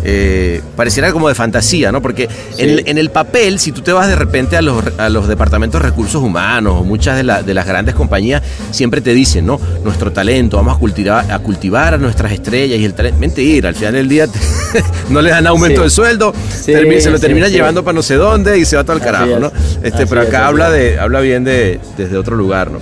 [0.03, 2.01] eh, pareciera como de fantasía, ¿no?
[2.01, 5.81] Porque en, el papel, si tú te vas de repente a los, a los departamentos
[5.81, 8.41] de recursos humanos o muchas de, de las grandes compañías,
[8.71, 9.59] siempre te dicen, ¿no?
[9.83, 13.19] Nuestro talento, vamos a cultivar a, cultivar a nuestras estrellas y el talento.
[13.19, 14.27] Mentira, al final del día
[15.09, 18.65] no le dan aumento de sueldo, se lo termina llevando para no sé dónde y
[18.65, 19.51] se va todo al carajo, ¿no?
[19.83, 22.79] Este, pero acá habla, de, habla bien de, desde otro lugar, ¿no?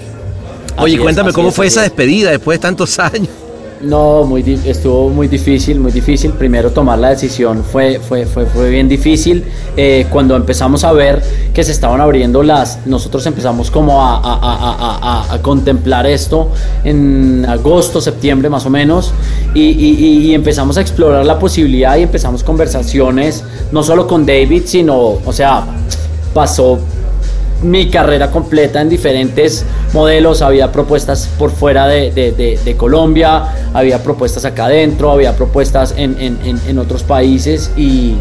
[0.78, 3.30] Oye, cuéntame cómo fue esa despedida después de tantos años.
[3.82, 6.32] No, muy estuvo muy difícil, muy difícil.
[6.32, 9.43] Primero tomar la decisión fue, fue, fue, fue bien difícil.
[9.76, 11.21] Eh, cuando empezamos a ver
[11.53, 16.51] que se estaban abriendo las, nosotros empezamos como a, a, a, contemplar esto
[16.84, 19.13] en agosto, septiembre más o menos,
[19.53, 24.63] y, y, y, empezamos a explorar la posibilidad y empezamos conversaciones, no solo con David,
[24.65, 25.65] sino, o sea,
[26.34, 26.80] pasó
[27.62, 33.43] mi carrera completa en diferentes modelos, había propuestas por fuera de, Colombia,
[33.74, 38.16] había propuestas acá adentro, había propuestas en, otros países y,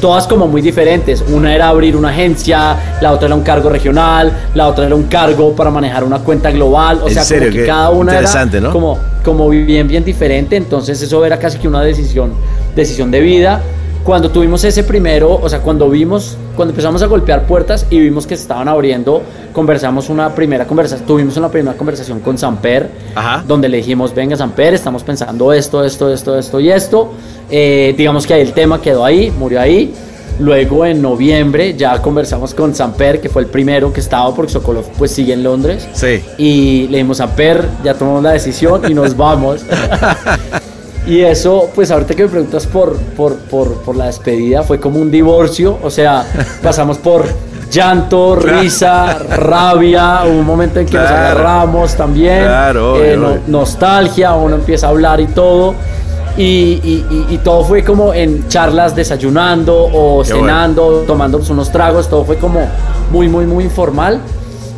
[0.00, 1.24] todas como muy diferentes.
[1.28, 5.04] Una era abrir una agencia, la otra era un cargo regional, la otra era un
[5.04, 9.48] cargo para manejar una cuenta global, o sea, como que cada una era como, como
[9.48, 12.32] bien, bien diferente, entonces eso era casi que una decisión,
[12.74, 13.62] decisión de vida
[14.06, 18.24] cuando tuvimos ese primero, o sea, cuando vimos, cuando empezamos a golpear puertas y vimos
[18.24, 19.20] que se estaban abriendo,
[19.52, 22.88] conversamos una primera conversación, tuvimos una primera conversación con Samper,
[23.48, 27.14] donde le dijimos, venga Samper, estamos pensando esto, esto, esto, esto y esto.
[27.50, 29.92] Eh, digamos que ahí el tema quedó ahí, murió ahí.
[30.38, 34.84] Luego en noviembre ya conversamos con Samper, que fue el primero que estaba, porque Sokolov
[34.96, 35.88] pues sigue en Londres.
[35.94, 36.22] Sí.
[36.38, 39.62] Y le dijimos, Samper, ya tomamos la decisión y nos vamos.
[41.06, 44.98] Y eso, pues ahorita que me preguntas por, por, por, por, la despedida, fue como
[44.98, 46.26] un divorcio, o sea,
[46.62, 47.24] pasamos por
[47.70, 54.90] llanto, risa, rabia, un momento en que nos agarramos también, eh, nostalgia, uno empieza a
[54.90, 55.74] hablar y todo.
[56.36, 56.42] Y,
[56.84, 62.36] y, y, todo fue como en charlas desayunando o cenando, tomando unos tragos, todo fue
[62.36, 62.60] como
[63.10, 64.20] muy, muy, muy informal.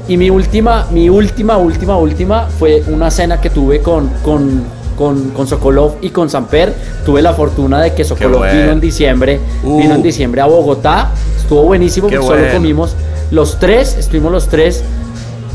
[0.07, 4.63] Y mi última, mi última, última, última fue una cena que tuve con, con
[4.99, 6.75] con, con Sokolov y con Samper.
[7.07, 10.03] Tuve la fortuna de que Sokolov vino en diciembre, vino en uh.
[10.03, 11.13] diciembre a Bogotá.
[11.37, 12.97] Estuvo buenísimo porque solo comimos
[13.31, 14.83] los tres, estuvimos los tres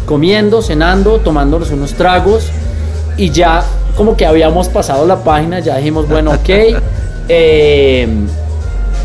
[0.06, 2.48] comiendo, cenando, tomándonos unos tragos
[3.18, 3.64] y ya
[3.96, 6.50] como que habíamos pasado la página, ya dijimos, bueno, ok.
[7.30, 8.06] Eh,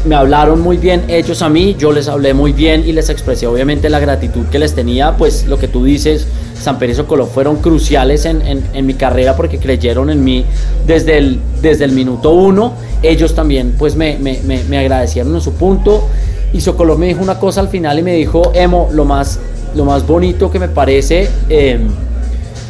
[0.05, 3.47] me hablaron muy bien ellos a mí, yo les hablé muy bien y les expresé
[3.47, 6.27] obviamente la gratitud que les tenía, pues lo que tú dices,
[6.61, 10.45] San Pérez Socoló fueron cruciales en, en, mi carrera porque creyeron en mí
[10.87, 15.55] desde el, desde el minuto uno, ellos también pues me, me, me, agradecieron en su
[15.55, 16.09] punto.
[16.53, 19.39] Y Socoló me dijo una cosa al final y me dijo, Emo, lo más,
[19.75, 21.29] lo más bonito que me parece...
[21.49, 21.79] Eh,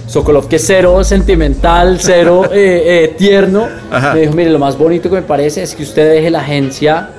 [0.08, 3.68] Sokolov, que es cero sentimental, cero eh, eh, tierno,
[4.14, 7.10] me dijo, mire, lo más bonito que me parece es que usted deje la agencia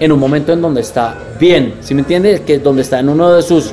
[0.00, 2.42] en un momento en donde está bien, ¿sí me entiende?
[2.46, 3.72] Que donde está en uno de sus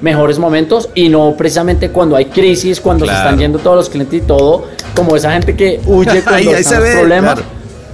[0.00, 4.22] mejores momentos y no precisamente cuando hay crisis, cuando se están yendo todos los clientes
[4.22, 4.64] y todo,
[4.94, 7.40] como esa gente que huye cuando hay problemas.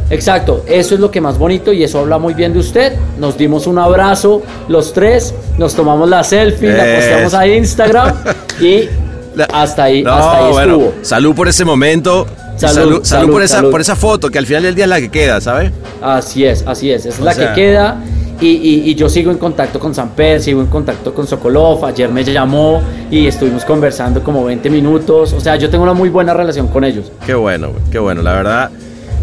[0.09, 2.93] Exacto, eso es lo que más bonito y eso habla muy bien de usted.
[3.19, 8.15] Nos dimos un abrazo los tres, nos tomamos la selfie, la posteamos a Instagram
[8.61, 8.89] y
[9.53, 10.95] hasta ahí, hasta ahí estuvo.
[11.03, 12.27] Salud por ese momento.
[12.57, 15.11] Salud, salud, por, esa, por esa foto, que al final del día es la que
[15.11, 15.73] queda, ¿sabes?
[16.01, 18.01] Así es, así es, es la que queda.
[18.41, 21.85] Y, yo sigo en contacto con Samper, sigo en contacto con Sokolov.
[21.87, 25.33] Ayer me llamó y estuvimos conversando como 20 minutos.
[25.33, 27.11] O sea, yo tengo una muy buena relación con ellos.
[27.25, 28.71] Qué bueno, qué bueno, la verdad.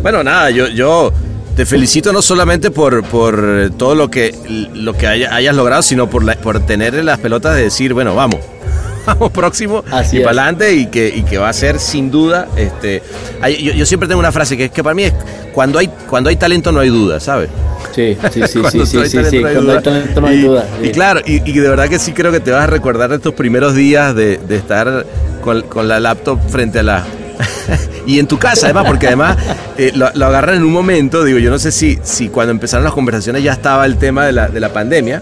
[0.01, 1.11] Bueno, nada, yo, yo
[1.55, 4.35] te felicito no solamente por, por todo lo que,
[4.73, 8.39] lo que hayas logrado, sino por, la, por tener las pelotas de decir, bueno, vamos,
[9.05, 12.47] vamos próximo y para adelante y que, y que va a ser sin duda.
[12.55, 13.01] Este,
[13.75, 15.13] yo, siempre tengo una frase que es que para mí es
[15.53, 17.49] cuando hay, cuando hay talento no hay duda, ¿sabes?
[17.93, 20.67] Sí, sí, sí, sí, sí, sí, sí, cuando hay talento no hay duda.
[20.81, 23.33] Y, claro, y, de verdad que sí creo que te vas a recordar de estos
[23.33, 25.05] primeros días de, de estar
[25.41, 27.05] con, con la laptop frente a la,
[28.07, 29.37] y en tu casa, además, porque además
[29.77, 32.83] eh, lo, lo, agarran en un momento, digo, yo no sé si, si cuando empezaron
[32.83, 35.21] las conversaciones ya estaba el tema de la, de la pandemia,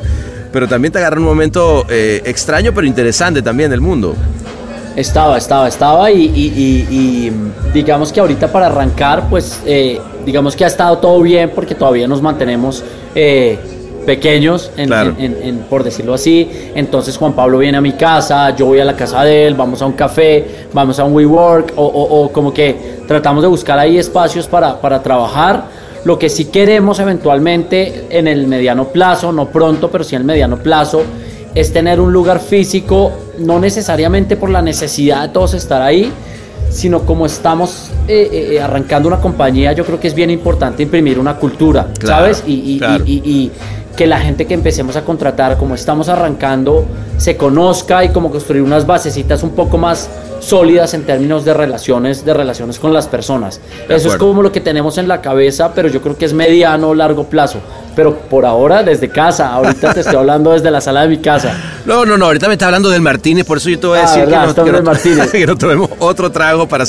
[0.52, 4.16] pero también te agarra un momento eh, extraño pero interesante también del mundo.
[4.96, 7.32] Estaba, estaba, estaba y,
[7.74, 12.10] digamos que ahorita para arrancar, pues eh, digamos que ha estado todo bien porque todavía
[12.10, 12.84] nos mantenemos
[13.16, 13.58] eh,
[14.06, 14.70] pequeños,
[15.70, 16.50] por decirlo así.
[16.76, 19.82] Entonces Juan Pablo viene a mi casa, yo voy a la casa de él, vamos
[19.82, 23.80] a un café, vamos a un WeWork o, o, o como que tratamos de buscar
[23.80, 29.50] ahí espacios para, para trabajar lo que sí queremos eventualmente en el mediano plazo, no
[29.50, 31.04] pronto, pero sí en el mediano plazo,
[31.54, 36.12] es tener un lugar físico, no necesariamente por la necesidad de todos estar ahí,
[36.70, 41.20] sino como estamos eh, eh, arrancando una compañía, yo creo que es bien importante imprimir
[41.20, 42.44] una cultura, ¿sabes?
[42.48, 43.52] Y, y,
[43.96, 46.86] que la gente que empecemos a contratar, como estamos arrancando,
[47.18, 52.26] se conozca y como construir unas basecitas un poco más sólidas en términos de relaciones,
[52.26, 53.62] de relaciones con las personas.
[53.88, 56.90] Eso es como lo que tenemos en la cabeza, pero yo creo que es mediano
[56.90, 57.60] o largo plazo.
[57.96, 61.56] Pero por ahora, desde casa, ahorita te estoy hablando desde la sala de mi casa.
[61.84, 64.04] No, no, no, ahorita me está hablando del Martínez, por eso yo te voy a
[64.04, 66.86] ah, decir que, no, tomemos otro trago para,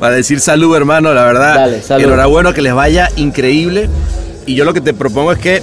[0.00, 1.54] para decir salud, hermano, la verdad.
[1.54, 2.04] Dale, salud.
[2.06, 3.88] Enhorabuena, que les vaya increíble.
[4.44, 5.62] Y yo lo que te propongo es que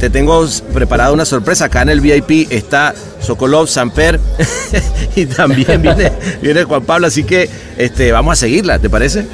[0.00, 1.66] te tengo preparada una sorpresa.
[1.66, 4.18] Acá en el VIP está Sokolov, Samper
[5.14, 6.10] y también viene,
[6.42, 7.06] viene Juan Pablo.
[7.06, 9.26] Así que este, vamos a seguirla, ¿te parece?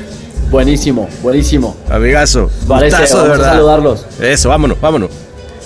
[0.50, 1.76] Buenísimo, buenísimo.
[1.88, 2.50] Amigazo.
[2.66, 3.52] Parece, de verdad.
[3.52, 4.06] saludarlos.
[4.20, 5.10] Eso, vámonos, vámonos.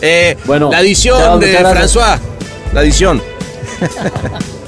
[0.03, 2.19] Eh, bueno, la edición de François.
[2.73, 3.23] La edición.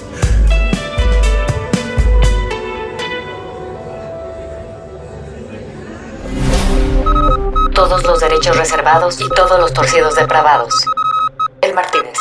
[7.89, 10.73] todos los derechos reservados y todos los torcidos depravados.
[11.61, 12.17] El Martínez.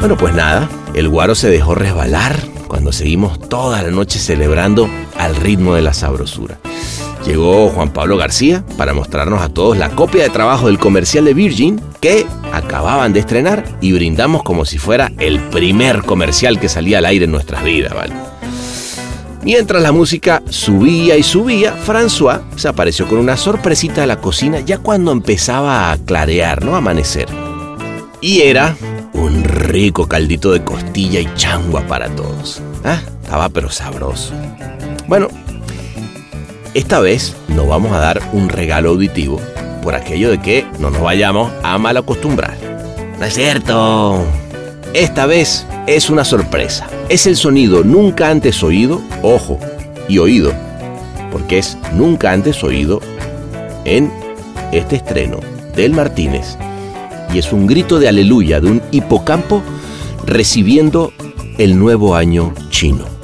[0.00, 5.36] Bueno, pues nada, el guaro se dejó resbalar cuando seguimos toda la noche celebrando al
[5.36, 6.58] ritmo de la sabrosura.
[7.24, 11.34] Llegó Juan Pablo García para mostrarnos a todos la copia de trabajo del comercial de
[11.34, 16.98] Virgin que acababan de estrenar y brindamos como si fuera el primer comercial que salía
[16.98, 18.14] al aire en nuestras vidas, ¿vale?
[19.42, 24.60] Mientras la música subía y subía, François se apareció con una sorpresita a la cocina
[24.60, 26.76] ya cuando empezaba a clarear, ¿no?
[26.76, 27.28] Amanecer.
[28.20, 28.76] Y era
[29.12, 32.60] un rico caldito de costilla y changua para todos.
[32.84, 34.32] Ah, estaba pero sabroso.
[35.06, 35.28] Bueno,
[36.74, 39.40] esta vez nos vamos a dar un regalo auditivo
[39.82, 42.56] por aquello de que no nos vayamos a mal acostumbrar.
[43.18, 44.24] No es cierto.
[44.94, 46.86] Esta vez es una sorpresa.
[47.08, 49.58] Es el sonido nunca antes oído, ojo,
[50.08, 50.52] y oído,
[51.30, 53.00] porque es nunca antes oído
[53.84, 54.12] en
[54.72, 55.40] este estreno
[55.74, 56.56] del Martínez.
[57.32, 59.62] Y es un grito de aleluya de un hipocampo
[60.24, 61.12] recibiendo
[61.58, 63.17] el nuevo año chino.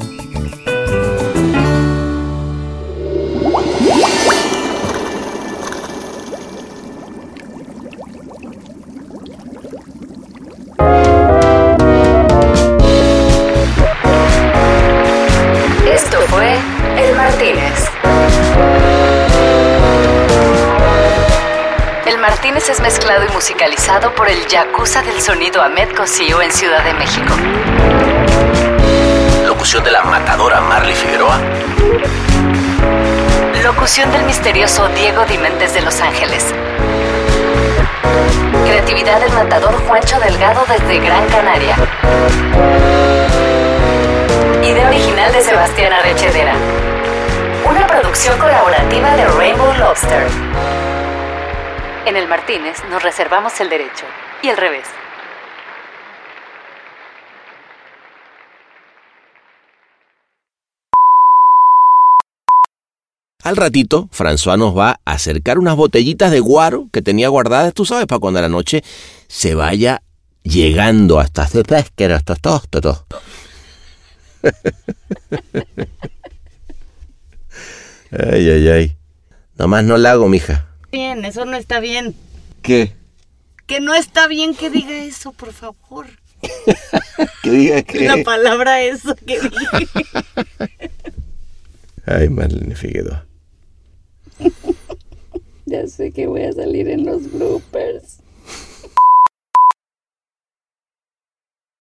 [24.84, 27.32] Yakuza del sonido Ahmed Cosío en Ciudad de México.
[29.46, 31.40] Locución de la matadora Marley Figueroa.
[33.62, 36.44] Locución del misterioso Diego Dimentes de Los Ángeles.
[38.66, 41.76] Creatividad del matador Juancho Delgado desde Gran Canaria.
[44.62, 46.52] Idea original de Sebastián Arrechedera.
[47.66, 50.26] Una producción colaborativa de Rainbow Lobster.
[52.04, 54.04] En el Martínez nos reservamos el derecho
[54.44, 54.86] y el revés.
[63.42, 67.84] Al ratito, François nos va a acercar unas botellitas de guaro que tenía guardadas, tú
[67.84, 68.82] sabes, para cuando la noche
[69.28, 70.02] se vaya
[70.42, 73.04] llegando hasta hacer pesquera, hasta todo, todo.
[78.10, 78.96] ay, ay, ay.
[79.58, 82.14] Nomás no la hago, mija bien, eso no está bien.
[82.62, 82.92] ¿Qué?
[83.66, 86.06] Que no está bien que diga eso, por favor.
[87.42, 88.06] que diga que.
[88.06, 89.80] La palabra eso que diga.
[92.06, 93.26] Ay, Marlene Figueroa.
[95.64, 98.18] ya sé que voy a salir en los bloopers.